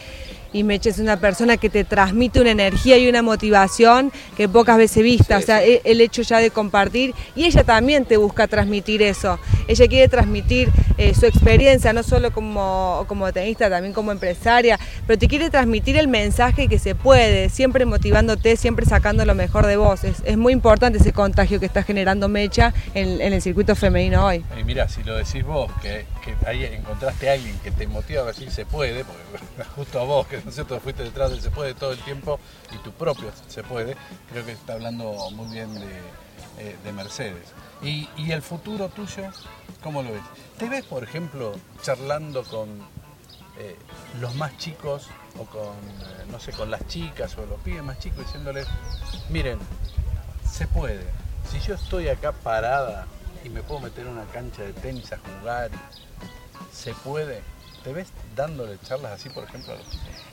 y 0.53 0.63
Mecha 0.65 0.91
es 0.91 0.99
una 0.99 1.19
persona 1.19 1.57
que 1.57 1.71
te 1.71 1.85
transmite 1.85 2.41
una 2.41 2.51
energía 2.51 2.99
y 2.99 3.09
una 3.09 3.23
motivación 3.23 4.13
que 4.37 4.49
pocas 4.49 4.77
veces 4.77 5.03
vista, 5.03 5.39
Sí, 5.39 5.43
o 5.43 5.47
sea, 5.47 5.65
e- 5.65 5.81
el 5.85 6.01
hecho 6.01 6.23
ya 6.23 6.39
de 6.39 6.51
compartir 6.51 7.15
y 7.35 7.45
ella 7.45 7.65
también 7.65 8.05
te 8.05 8.17
busca 8.17 8.47
transmitir 8.47 9.03
eso, 9.03 9.39
ella 9.69 9.87
quiere 9.89 10.09
transmitir 10.09 10.71
eh, 10.99 11.15
su 11.15 11.27
experiencia, 11.27 11.93
no 11.93 12.03
solo 12.03 12.33
como, 12.33 13.05
como 13.09 13.33
tenista, 13.33 13.71
también 13.71 13.95
como 13.95 14.13
empresaria, 14.13 14.79
pero 15.07 15.19
te 15.19 15.27
quiere 15.29 15.51
transmitir 15.51 15.97
el 15.97 16.09
mensaje 16.09 16.69
que 16.69 16.79
se 16.79 16.95
puede, 16.95 17.49
siempre 17.49 17.85
motivándote, 17.87 18.57
siempre 18.57 18.85
sacando 18.87 19.25
lo 19.25 19.35
mejor 19.35 19.67
de 19.67 19.77
vos, 19.77 20.05
es, 20.05 20.17
es 20.25 20.37
muy 20.37 20.53
importante 20.53 20.99
ese 20.99 21.13
contagio 21.13 21.61
que 21.61 21.67
está 21.67 21.83
generando 21.83 22.29
Mecha 22.29 22.75
en, 22.95 23.21
en 23.21 23.33
el 23.33 23.41
circuito 23.43 23.75
femenino 23.75 24.27
hoy. 24.27 24.45
Y 24.59 24.65
mira, 24.65 24.89
si 24.89 25.03
lo 25.03 25.17
decís 25.17 25.45
vos, 25.45 25.71
que, 25.81 26.05
que 26.23 26.37
ahí 26.47 26.65
encontraste 26.65 27.29
a 27.29 27.35
alguien 27.35 27.59
que 27.59 27.71
te 27.71 27.87
motiva 27.87 28.23
a 28.23 28.27
decir 28.27 28.51
se 28.51 28.65
puede, 28.65 29.05
porque 29.05 29.71
justo 29.77 30.01
a 30.01 30.05
vos, 30.05 30.27
que 30.27 30.41
no 30.43 30.51
cierto, 30.51 30.81
fuiste 30.81 31.03
detrás 31.03 31.31
del 31.31 31.43
se 31.43 31.51
puede 31.51 31.75
todo 31.75 31.93
el 31.93 31.99
tiempo 31.99 32.41
y 32.73 32.79
tu 32.79 32.93
propio 32.93 33.31
se 33.49 33.63
puede, 33.63 33.97
creo 34.31 34.47
que 34.47 34.53
está 34.53 34.75
hablando 34.75 35.13
muy 35.33 35.53
bien 35.53 35.75
de, 35.75 35.87
eh, 36.59 36.77
de 36.83 36.93
Mercedes. 36.93 37.53
Y, 37.83 38.09
y 38.17 38.33
el 38.33 38.43
futuro 38.43 38.89
tuyo, 38.89 39.31
¿cómo 39.83 40.03
lo 40.03 40.13
ves? 40.13 40.23
¿Te 40.59 40.69
ves, 40.69 40.85
por 40.85 41.03
ejemplo, 41.03 41.55
charlando 41.83 42.45
con 42.45 42.69
eh, 43.59 43.77
los 44.21 44.35
más 44.37 44.57
chicos 44.57 45.09
o 45.39 45.45
con, 45.45 45.75
eh, 45.75 46.25
no 46.31 46.41
sé, 46.41 46.53
con 46.53 46.71
las 46.71 46.87
chicas 46.87 47.37
o 47.37 47.47
los 47.47 47.61
pibes 47.61 47.83
más 47.83 47.99
chicos 47.99 48.25
diciéndoles, 48.25 48.67
miren, 49.29 49.59
se 50.51 50.67
puede. 50.67 51.05
Si 51.51 51.61
yo 51.61 51.75
estoy 51.75 52.09
acá 52.09 52.33
parada 52.33 53.07
y 53.45 53.49
me 53.49 53.63
puedo 53.63 53.81
meter 53.81 54.07
en 54.07 54.13
una 54.13 54.25
cancha 54.25 54.63
de 54.63 54.73
tenis 54.73 55.13
a 55.13 55.19
jugar, 55.19 55.71
se 56.73 56.93
puede. 56.93 57.41
¿Te 57.85 57.93
ves 57.93 58.09
dándole 58.37 58.79
charlas 58.87 59.13
así, 59.13 59.29
por 59.29 59.45
ejemplo? 59.45 59.75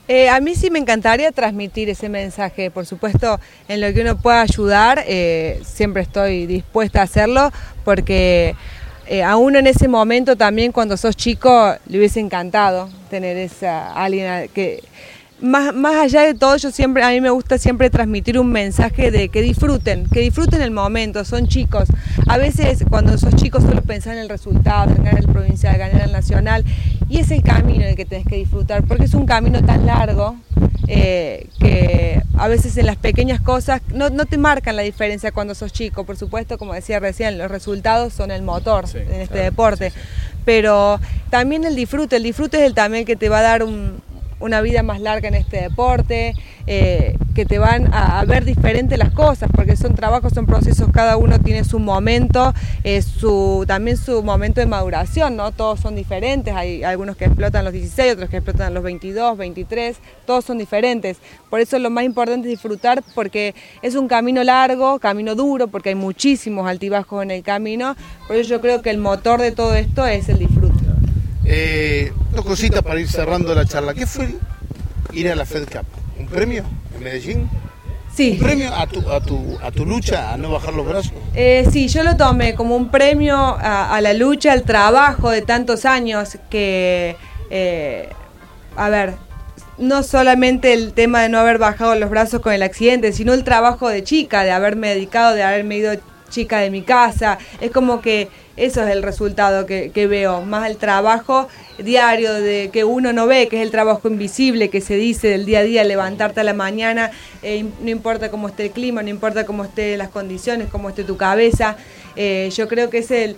Eh, 0.06 0.28
a 0.28 0.40
mí 0.40 0.54
sí 0.54 0.70
me 0.70 0.78
encantaría 0.78 1.32
transmitir 1.32 1.88
ese 1.90 2.08
mensaje, 2.08 2.70
por 2.70 2.86
supuesto, 2.86 3.40
en 3.68 3.80
lo 3.80 3.92
que 3.92 4.02
uno 4.02 4.16
pueda 4.20 4.40
ayudar, 4.42 5.02
eh, 5.06 5.60
siempre 5.64 6.02
estoy 6.02 6.46
dispuesta 6.46 7.00
a 7.00 7.04
hacerlo, 7.04 7.52
porque 7.84 8.54
eh, 9.06 9.24
a 9.24 9.36
uno 9.36 9.58
en 9.58 9.66
ese 9.66 9.88
momento 9.88 10.36
también 10.36 10.70
cuando 10.70 10.96
sos 10.96 11.16
chico 11.16 11.74
le 11.86 11.98
hubiese 11.98 12.20
encantado 12.20 12.88
tener 13.10 13.36
esa 13.36 13.92
alguien 13.92 14.48
que 14.54 14.84
más, 15.42 15.74
más 15.74 15.96
allá 15.96 16.22
de 16.22 16.34
todo, 16.34 16.56
yo 16.56 16.70
siempre, 16.70 17.02
a 17.02 17.10
mí 17.10 17.20
me 17.20 17.30
gusta 17.30 17.58
siempre 17.58 17.90
transmitir 17.90 18.38
un 18.38 18.50
mensaje 18.50 19.10
de 19.10 19.28
que 19.28 19.42
disfruten, 19.42 20.06
que 20.08 20.20
disfruten 20.20 20.62
el 20.62 20.70
momento, 20.70 21.24
son 21.24 21.46
chicos. 21.46 21.88
A 22.26 22.38
veces 22.38 22.84
cuando 22.88 23.16
sos 23.18 23.34
chicos 23.36 23.62
solo 23.62 23.82
pensás 23.82 24.14
en 24.14 24.20
el 24.20 24.28
resultado, 24.28 24.90
en 24.90 25.04
ganar 25.04 25.20
el 25.20 25.26
provincial, 25.26 25.76
ganar 25.78 26.02
el 26.02 26.12
nacional, 26.12 26.64
y 27.08 27.18
es 27.18 27.30
el 27.30 27.42
camino 27.42 27.82
en 27.82 27.90
el 27.90 27.96
que 27.96 28.04
tenés 28.04 28.26
que 28.26 28.36
disfrutar, 28.36 28.84
porque 28.84 29.04
es 29.04 29.14
un 29.14 29.26
camino 29.26 29.62
tan 29.64 29.86
largo 29.86 30.36
eh, 30.88 31.46
que 31.58 32.22
a 32.36 32.48
veces 32.48 32.76
en 32.76 32.86
las 32.86 32.96
pequeñas 32.96 33.40
cosas 33.40 33.80
no, 33.92 34.10
no 34.10 34.26
te 34.26 34.38
marcan 34.38 34.76
la 34.76 34.82
diferencia 34.82 35.32
cuando 35.32 35.54
sos 35.54 35.72
chico. 35.72 36.04
Por 36.04 36.16
supuesto, 36.16 36.58
como 36.58 36.74
decía 36.74 37.00
recién, 37.00 37.38
los 37.38 37.50
resultados 37.50 38.12
son 38.12 38.30
el 38.30 38.42
motor 38.42 38.88
Sí, 38.88 38.98
en 38.98 39.20
este 39.20 39.34
claro, 39.34 39.44
deporte, 39.44 39.90
sí, 39.90 39.96
sí. 39.98 40.36
pero 40.44 41.00
también 41.30 41.64
el 41.64 41.76
disfrute, 41.76 42.16
el 42.16 42.22
disfrute 42.22 42.58
es 42.58 42.64
el 42.64 42.74
también 42.74 43.04
que 43.04 43.16
te 43.16 43.28
va 43.28 43.38
a 43.38 43.42
dar 43.42 43.62
un, 43.62 44.00
una 44.40 44.60
vida 44.62 44.82
más 44.82 45.00
larga 45.00 45.28
en 45.28 45.34
este 45.34 45.60
deporte, 45.60 46.34
eh, 46.66 47.16
que 47.34 47.44
te 47.46 47.58
van 47.58 47.92
a, 47.92 48.24
ver 48.24 48.44
diferente 48.44 48.96
las 48.96 49.12
cosas, 49.12 49.50
porque 49.54 49.76
son 49.76 49.94
trabajos, 49.94 50.32
son 50.32 50.46
procesos, 50.46 50.88
cada 50.92 51.16
uno 51.16 51.38
tiene 51.38 51.64
su 51.64 51.78
momento, 51.78 52.54
eh, 52.84 53.02
su, 53.02 53.64
también 53.66 53.96
su 53.96 54.22
momento 54.22 54.60
de 54.60 54.66
maduración, 54.66 55.36
¿no? 55.36 55.52
Todos 55.52 55.80
son 55.80 55.94
diferentes, 55.94 56.54
hay 56.54 56.82
algunos 56.82 57.16
que 57.16 57.26
explotan 57.26 57.64
los 57.64 57.72
16, 57.72 58.14
otros 58.14 58.30
que 58.30 58.38
explotan 58.38 58.74
los 58.74 58.82
22, 58.82 59.36
23, 59.36 59.96
todos 60.26 60.44
son 60.44 60.58
diferentes. 60.58 61.18
Por 61.48 61.60
eso 61.60 61.78
lo 61.78 61.90
más 61.90 62.04
importante 62.04 62.48
es 62.48 62.52
disfrutar, 62.52 63.02
porque 63.14 63.54
es 63.82 63.94
un 63.94 64.08
camino 64.08 64.42
largo, 64.42 64.98
camino 64.98 65.34
duro, 65.34 65.68
porque 65.68 65.90
hay 65.90 65.94
muchísimos 65.94 66.68
altibajos 66.68 67.22
en 67.22 67.30
el 67.30 67.42
camino, 67.42 67.96
por 68.26 68.36
eso 68.36 68.50
yo 68.50 68.60
creo 68.60 68.82
que 68.82 68.90
el 68.90 68.98
motor 68.98 69.40
de 69.40 69.52
todo 69.52 69.74
esto 69.74 70.06
es 70.06 70.28
el 70.28 70.38
disfrute. 70.38 70.69
Eh, 71.52 72.12
dos 72.32 72.44
cositas 72.44 72.80
para 72.80 73.00
ir 73.00 73.08
cerrando 73.08 73.52
la 73.56 73.66
charla. 73.66 73.92
¿Qué 73.92 74.06
fue 74.06 74.28
ir 75.12 75.28
a 75.28 75.34
la 75.34 75.44
Fed 75.44 75.64
Cup? 75.64 75.84
¿Un 76.16 76.26
premio 76.28 76.62
en 76.96 77.02
Medellín? 77.02 77.50
Sí. 78.14 78.38
¿Un 78.40 78.46
premio 78.46 78.72
a 78.72 78.86
tu, 78.86 79.10
a 79.10 79.20
tu, 79.20 79.58
a 79.60 79.72
tu 79.72 79.84
lucha 79.84 80.32
a 80.32 80.36
no 80.36 80.52
bajar 80.52 80.74
los 80.74 80.86
brazos? 80.86 81.12
Eh, 81.34 81.66
sí, 81.72 81.88
yo 81.88 82.04
lo 82.04 82.16
tomé 82.16 82.54
como 82.54 82.76
un 82.76 82.88
premio 82.90 83.36
a, 83.36 83.92
a 83.92 84.00
la 84.00 84.12
lucha, 84.12 84.52
al 84.52 84.62
trabajo 84.62 85.30
de 85.30 85.42
tantos 85.42 85.84
años 85.86 86.38
que, 86.50 87.16
eh, 87.50 88.08
a 88.76 88.88
ver, 88.88 89.14
no 89.76 90.04
solamente 90.04 90.72
el 90.72 90.92
tema 90.92 91.22
de 91.22 91.30
no 91.30 91.40
haber 91.40 91.58
bajado 91.58 91.96
los 91.96 92.10
brazos 92.10 92.42
con 92.42 92.52
el 92.52 92.62
accidente, 92.62 93.12
sino 93.12 93.34
el 93.34 93.42
trabajo 93.42 93.88
de 93.88 94.04
chica, 94.04 94.44
de 94.44 94.52
haberme 94.52 94.90
dedicado, 94.90 95.34
de 95.34 95.42
haberme 95.42 95.78
ido 95.78 95.94
chica 96.28 96.58
de 96.58 96.70
mi 96.70 96.82
casa. 96.82 97.38
Es 97.60 97.72
como 97.72 98.00
que 98.00 98.28
Eso 98.60 98.84
es 98.84 98.90
el 98.90 99.02
resultado 99.02 99.64
que, 99.64 100.06
veo, 100.06 100.42
más 100.42 100.68
el 100.68 100.76
trabajo 100.76 101.48
diario 101.78 102.34
de 102.34 102.68
que 102.70 102.84
uno 102.84 103.10
no 103.14 103.26
ve, 103.26 103.48
que 103.48 103.56
es 103.56 103.62
el 103.62 103.70
trabajo 103.70 104.06
invisible 104.06 104.68
que 104.68 104.82
se 104.82 104.96
dice 104.96 105.28
del 105.28 105.46
día 105.46 105.60
a 105.60 105.62
día, 105.62 105.82
levantarte 105.82 106.40
a 106.40 106.44
la 106.44 106.52
mañana, 106.52 107.10
eh, 107.42 107.64
no 107.80 107.88
importa 107.88 108.30
cómo 108.30 108.48
esté 108.48 108.64
el 108.64 108.72
clima, 108.72 109.02
no 109.02 109.08
importa 109.08 109.46
cómo 109.46 109.64
estén 109.64 109.96
las 109.96 110.10
condiciones, 110.10 110.68
cómo 110.68 110.90
esté 110.90 111.04
tu 111.04 111.16
cabeza. 111.16 111.78
Eh, 112.16 112.50
yo 112.54 112.68
creo 112.68 112.90
que 112.90 112.98
es 112.98 113.10
el, 113.10 113.36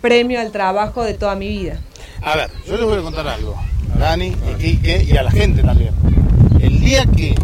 premio 0.00 0.40
al 0.40 0.50
trabajo 0.50 1.04
de 1.04 1.12
toda 1.12 1.34
mi 1.34 1.48
vida. 1.48 1.78
A 2.22 2.34
ver, 2.34 2.50
yo 2.66 2.78
les 2.78 2.86
voy 2.86 3.00
a 3.00 3.02
contar 3.02 3.28
algo, 3.28 3.54
Dani 3.98 4.28
y 4.28 4.54
Quique 4.58 5.04
y 5.06 5.14
a 5.14 5.22
la 5.24 5.30
gente 5.30 5.62
también. 5.62 5.92
El 6.58 6.80
día 6.80 7.04
que 7.04 7.34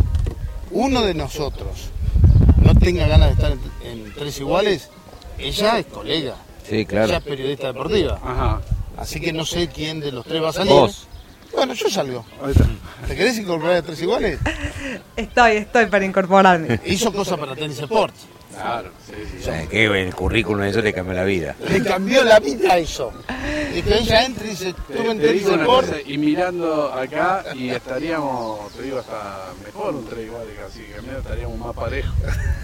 uno 0.70 1.03
de 1.03 1.12
nosotros 1.12 1.90
no 2.62 2.74
tenga 2.74 3.07
ganas 3.07 3.29
de 3.29 3.35
estar 3.35 3.53
en 3.85 4.14
tres 4.14 4.40
iguales, 4.40 4.88
ella 5.38 5.79
es 5.81 5.85
colega. 5.85 6.47
Sí, 6.68 6.85
claro. 6.85 7.07
Ella 7.07 7.18
es 7.18 7.24
periodista 7.24 7.68
deportiva. 7.68 8.20
Ajá. 8.22 8.61
Así 8.96 9.20
que 9.20 9.33
no 9.33 9.44
sé 9.44 9.68
quién 9.68 10.00
de 10.00 10.12
los 10.12 10.24
tres 10.24 10.42
va 10.42 10.50
a 10.50 10.52
salir. 10.52 10.72
Vos. 10.72 11.07
Bueno, 11.52 11.72
yo 11.72 11.88
salgo. 11.88 12.24
¿Te 13.07 13.16
querés 13.16 13.38
incorporar 13.38 13.76
a 13.76 13.83
tres 13.83 14.02
iguales? 14.02 14.38
Estoy, 15.16 15.59
estoy 15.59 15.87
para 15.87 16.04
incorporarme. 16.04 16.81
Hizo 16.87 17.12
cosas 17.12 17.38
para 17.38 17.54
Tennis 17.54 17.78
Sports. 17.78 18.26
Claro, 18.54 18.90
sí, 19.07 19.14
sí. 19.31 19.37
O 19.40 19.44
sea, 19.44 19.66
que 19.66 19.85
el 19.85 20.14
currículum 20.14 20.64
eso 20.64 20.83
le 20.83 20.92
cambió 20.92 21.14
la 21.14 21.22
vida. 21.22 21.54
Le 21.68 21.81
cambió 21.83 22.24
la 22.24 22.40
vida 22.40 22.76
eso. 22.76 23.12
Y 23.74 23.83
que 23.83 23.98
ella 23.98 24.24
entre 24.24 24.46
y 24.46 24.50
dice, 24.50 24.70
estuve 24.70 25.12
en 25.12 25.18
te 25.18 25.28
Tennis 25.28 25.46
Sports. 25.46 25.92
y 26.07 26.18
mirando 26.18 26.92
acá, 26.92 27.44
y 27.54 27.70
estaríamos, 27.70 28.72
te 28.72 28.83
digo, 28.83 28.98
hasta 28.98 29.52
mejor 29.64 29.94
un 29.94 30.07
tres 30.07 30.26
iguales, 30.26 30.59
así 30.66 30.81
que 30.81 31.00
mira, 31.02 31.18
estaríamos 31.18 31.57
más 31.59 31.74
parejos. 31.74 32.14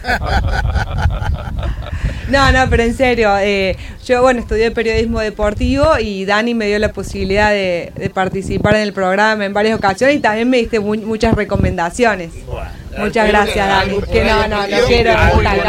No, 2.28 2.50
no, 2.52 2.70
pero 2.70 2.82
en 2.82 2.94
serio, 2.94 3.36
eh, 3.38 3.76
yo 4.06 4.22
bueno, 4.22 4.40
estudié 4.40 4.70
periodismo 4.70 5.20
deportivo 5.20 5.98
y 5.98 6.24
Dani 6.24 6.54
me 6.54 6.66
dio 6.66 6.78
la 6.78 6.92
posibilidad 6.92 7.50
de, 7.50 7.92
de 7.94 8.10
participar 8.10 8.76
en 8.76 8.82
el 8.82 8.92
programa 8.92 9.44
en 9.44 9.52
varias 9.52 9.76
ocasiones 9.78 10.16
y 10.16 10.20
también 10.20 10.48
me 10.48 10.56
diste 10.58 10.80
mu- 10.80 10.94
muchas 10.96 11.34
recomendaciones. 11.34 12.30
Bueno, 12.46 12.68
Muchas 12.96 13.28
gracias, 13.28 13.66
Dani. 13.68 14.00
Que 14.10 14.24
no, 14.24 14.48
no, 14.48 14.66
no 14.66 14.76
quiero 14.86 15.12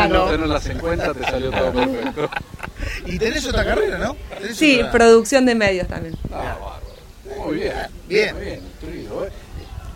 no 0.09 0.25
tenerlas 0.31 0.65
en 0.67 0.77
cuenta, 0.77 1.13
te 1.13 1.23
salió 1.23 1.51
todo 1.51 1.71
perfecto. 1.73 2.29
Y 3.07 3.17
tenés 3.17 3.45
otra 3.47 3.65
carrera, 3.65 3.97
¿no? 3.97 4.15
Tenés 4.39 4.55
Sí, 4.57 4.77
otra- 4.79 4.91
producción 4.91 5.45
de 5.45 5.55
medios 5.55 5.87
también. 5.87 6.15
Ah, 6.31 6.57
bárbaro. 6.59 7.45
Muy 7.45 7.55
bien. 7.57 7.73
Bien. 8.07 8.35
Muy 8.35 8.45
bien, 8.45 8.59
instruido, 8.63 9.25
¿eh? 9.25 9.29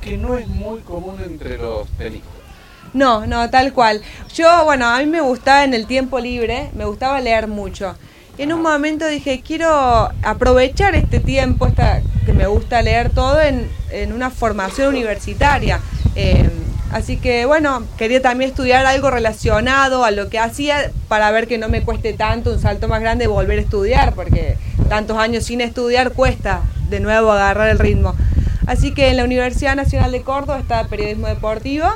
Que 0.02 0.18
no 0.18 0.38
es 0.38 0.48
muy 0.48 0.80
común 0.82 1.18
entre 1.26 1.58
los 1.58 1.88
tenistas. 1.98 2.32
No, 2.94 3.28
no, 3.28 3.50
tal 3.50 3.74
cual. 3.74 4.02
Yo, 4.34 4.66
bueno, 4.66 4.88
a 4.88 5.00
mí 5.00 5.06
me 5.06 5.22
gustaba 5.22 5.64
en 5.64 5.74
el 5.74 5.86
tiempo 5.86 6.20
libre, 6.20 6.70
me 6.76 6.86
gustaba 6.86 7.20
leer 7.20 7.48
mucho. 7.48 7.96
Y 8.38 8.44
en 8.44 8.54
un 8.54 8.62
momento 8.62 9.06
dije, 9.06 9.42
quiero 9.46 10.10
aprovechar 10.24 10.96
este 10.96 11.20
tiempo, 11.20 11.68
que 12.26 12.34
me 12.34 12.48
gusta 12.48 12.82
leer 12.82 13.10
todo, 13.10 13.42
en, 13.42 13.70
en 13.92 14.14
una 14.14 14.30
formación 14.30 14.90
universitaria. 14.90 15.82
Eh, 16.16 16.50
así 16.92 17.18
que, 17.18 17.46
bueno, 17.46 17.84
quería 17.98 18.22
también 18.22 18.50
estudiar 18.50 18.86
algo 18.86 19.12
relacionado 19.12 20.06
a 20.06 20.12
lo 20.12 20.30
que 20.30 20.40
hacía 20.40 20.90
para 21.08 21.30
ver 21.32 21.48
que 21.48 21.58
no 21.58 21.68
me 21.68 21.84
cueste 21.84 22.14
tanto, 22.14 22.52
un 22.52 22.60
salto 22.60 22.88
más 22.88 23.02
grande, 23.02 23.28
volver 23.28 23.60
a 23.60 23.62
estudiar, 23.62 24.14
porque 24.14 24.58
tantos 24.88 25.18
años 25.18 25.44
sin 25.44 25.62
estudiar 25.62 26.14
cuesta 26.14 26.62
de 26.90 27.00
nuevo 27.02 27.32
agarrar 27.32 27.70
el 27.70 27.78
ritmo. 27.78 28.16
Así 28.68 28.94
que 28.94 29.10
en 29.10 29.18
la 29.18 29.24
Universidad 29.24 29.76
Nacional 29.76 30.12
de 30.12 30.22
Córdoba 30.22 30.60
está 30.60 30.88
periodismo 30.88 31.28
deportivo. 31.28 31.88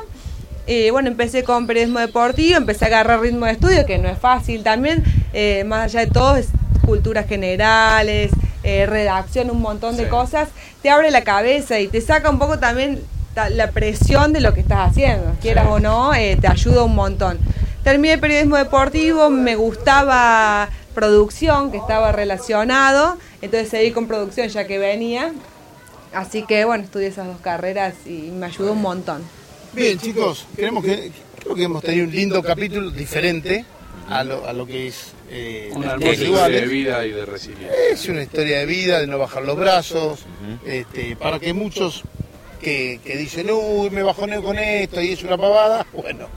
Eh, 0.66 0.92
bueno, 0.92 1.10
empecé 1.10 1.44
con 1.44 1.68
periodismo 1.68 2.00
deportivo, 2.00 2.56
empecé 2.58 2.86
a 2.86 2.88
agarrar 2.88 3.20
ritmo 3.20 3.46
de 3.46 3.52
estudio, 3.52 3.86
que 3.86 3.98
no 3.98 4.08
es 4.08 4.18
fácil 4.18 4.64
también, 4.64 5.04
eh, 5.34 5.64
más 5.66 5.86
allá 5.86 6.02
de 6.02 6.08
todo, 6.08 6.38
es 6.38 6.48
culturas 6.86 7.28
generales, 7.28 8.32
eh, 8.64 8.86
redacción, 8.86 9.50
un 9.52 9.62
montón 9.62 9.98
de 9.98 10.04
Sí. 10.04 10.10
cosas, 10.10 10.48
te 10.82 10.90
abre 10.90 11.12
la 11.12 11.22
cabeza 11.24 11.80
y 11.80 11.88
te 11.88 12.00
saca 12.00 12.30
un 12.30 12.40
poco 12.40 12.60
también 12.60 13.02
ta- 13.34 13.50
la 13.50 13.72
presión 13.72 14.32
de 14.32 14.40
lo 14.40 14.54
que 14.54 14.62
estás 14.62 14.90
haciendo, 14.92 15.34
quieras 15.42 15.68
o 15.70 15.80
no, 15.80 16.14
eh, 16.14 16.38
te 16.40 16.48
ayuda 16.48 16.84
un 16.84 16.96
montón. 16.96 17.40
Terminé 17.84 18.18
periodismo 18.18 18.56
deportivo, 18.56 19.30
me 19.30 19.56
gustaba 19.58 20.70
producción, 20.96 21.72
que 21.72 21.78
estaba 21.78 22.12
relacionado, 22.14 23.18
entonces 23.42 23.68
seguí 23.70 23.92
con 23.92 24.08
producción 24.08 24.48
ya 24.48 24.66
que 24.66 24.78
venía, 24.78 25.32
así 26.14 26.44
que 26.44 26.64
bueno, 26.64 26.84
estudié 26.86 27.08
esas 27.08 27.28
dos 27.28 27.42
carreras 27.42 27.96
y 28.06 28.32
me 28.32 28.46
ayudó 28.46 28.72
un 28.74 28.82
montón. 28.82 29.24
Bien, 29.74 29.98
chicos, 29.98 30.46
queremos 30.56 30.84
que, 30.86 31.12
creo 31.42 31.56
que 31.56 31.64
hemos 31.64 31.82
tenido 31.84 32.06
un 32.06 32.12
lindo 32.12 32.44
capítulo 32.44 32.92
diferente 32.92 33.66
a 34.08 34.24
lo, 34.24 34.48
a 34.48 34.54
lo 34.54 34.68
que 34.68 34.88
es 34.88 35.14
eh, 35.32 35.72
Una 35.74 35.94
historia 35.96 36.18
de 36.18 36.26
iguales. 36.26 36.70
vida 36.70 37.06
y 37.06 37.12
de 37.12 37.26
resiliencia. 37.26 37.72
Es 37.92 38.08
una 38.08 38.22
historia 38.22 38.60
de 38.60 38.66
vida, 38.68 39.00
de 39.00 39.08
no 39.08 39.18
bajar 39.18 39.44
los 39.44 39.58
brazos, 39.58 40.20
este, 40.66 41.16
para 41.16 41.40
que 41.40 41.54
muchos 41.54 42.04
que, 42.62 43.00
que 43.04 43.18
dicen, 43.18 43.50
uy, 43.52 43.90
me 43.90 44.04
bajoneo 44.04 44.44
con 44.44 44.60
esto 44.60 45.02
y 45.02 45.14
es 45.14 45.24
una 45.24 45.38
pavada, 45.38 45.88
bueno, 45.94 46.28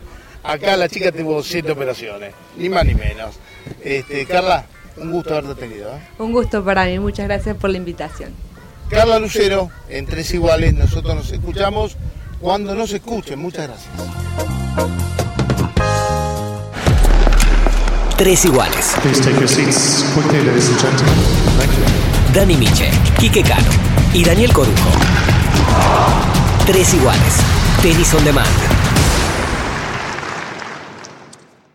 acá 0.43 0.77
la 0.77 0.89
chica 0.89 1.13
tuvo 1.13 1.43
siete 1.43 1.73
operaciones, 1.73 2.33
ni 2.57 2.69
más 2.71 2.87
ni 2.87 2.95
menos. 2.95 3.35
Este, 3.85 4.25
Carla, 4.25 4.65
un 4.97 5.13
gusto 5.13 5.37
haberte 5.37 5.67
tenido. 5.67 5.95
¿eh? 5.95 6.01
Un 6.19 6.33
gusto 6.33 6.65
para 6.65 6.87
mí, 6.87 6.99
muchas 6.99 7.27
gracias 7.27 7.57
por 7.57 7.69
la 7.69 7.77
invitación. 7.77 8.33
Carla 8.89 9.19
Lucero, 9.19 9.71
en 9.91 10.07
Tres 10.07 10.33
Iguales, 10.33 10.73
nosotros 10.73 11.15
nos 11.17 11.33
escuchamos 11.33 11.97
cuando 12.47 12.77
nos 12.77 12.93
escuchen. 12.93 13.41
Muchas 13.41 13.67
gracias. 13.67 13.91
Tres 18.17 18.45
iguales. 18.45 18.95
Please 19.03 19.21
take 19.21 19.37
your 19.37 19.49
seats 19.49 20.05
quickly, 20.15 20.45
ladies 20.45 20.69
and 20.69 20.79
gentlemen. 20.79 21.15
Thank 21.59 21.73
you. 21.73 22.33
Dani 22.33 22.55
Miche, 22.55 22.89
Quique 23.19 23.43
Cano 23.43 23.69
y 24.15 24.23
Daniel 24.23 24.53
Corujo. 24.53 24.91
Tres 26.67 26.95
iguales. 26.95 27.35
Tenis 27.83 28.15
on 28.15 28.25
demand. 28.25 28.86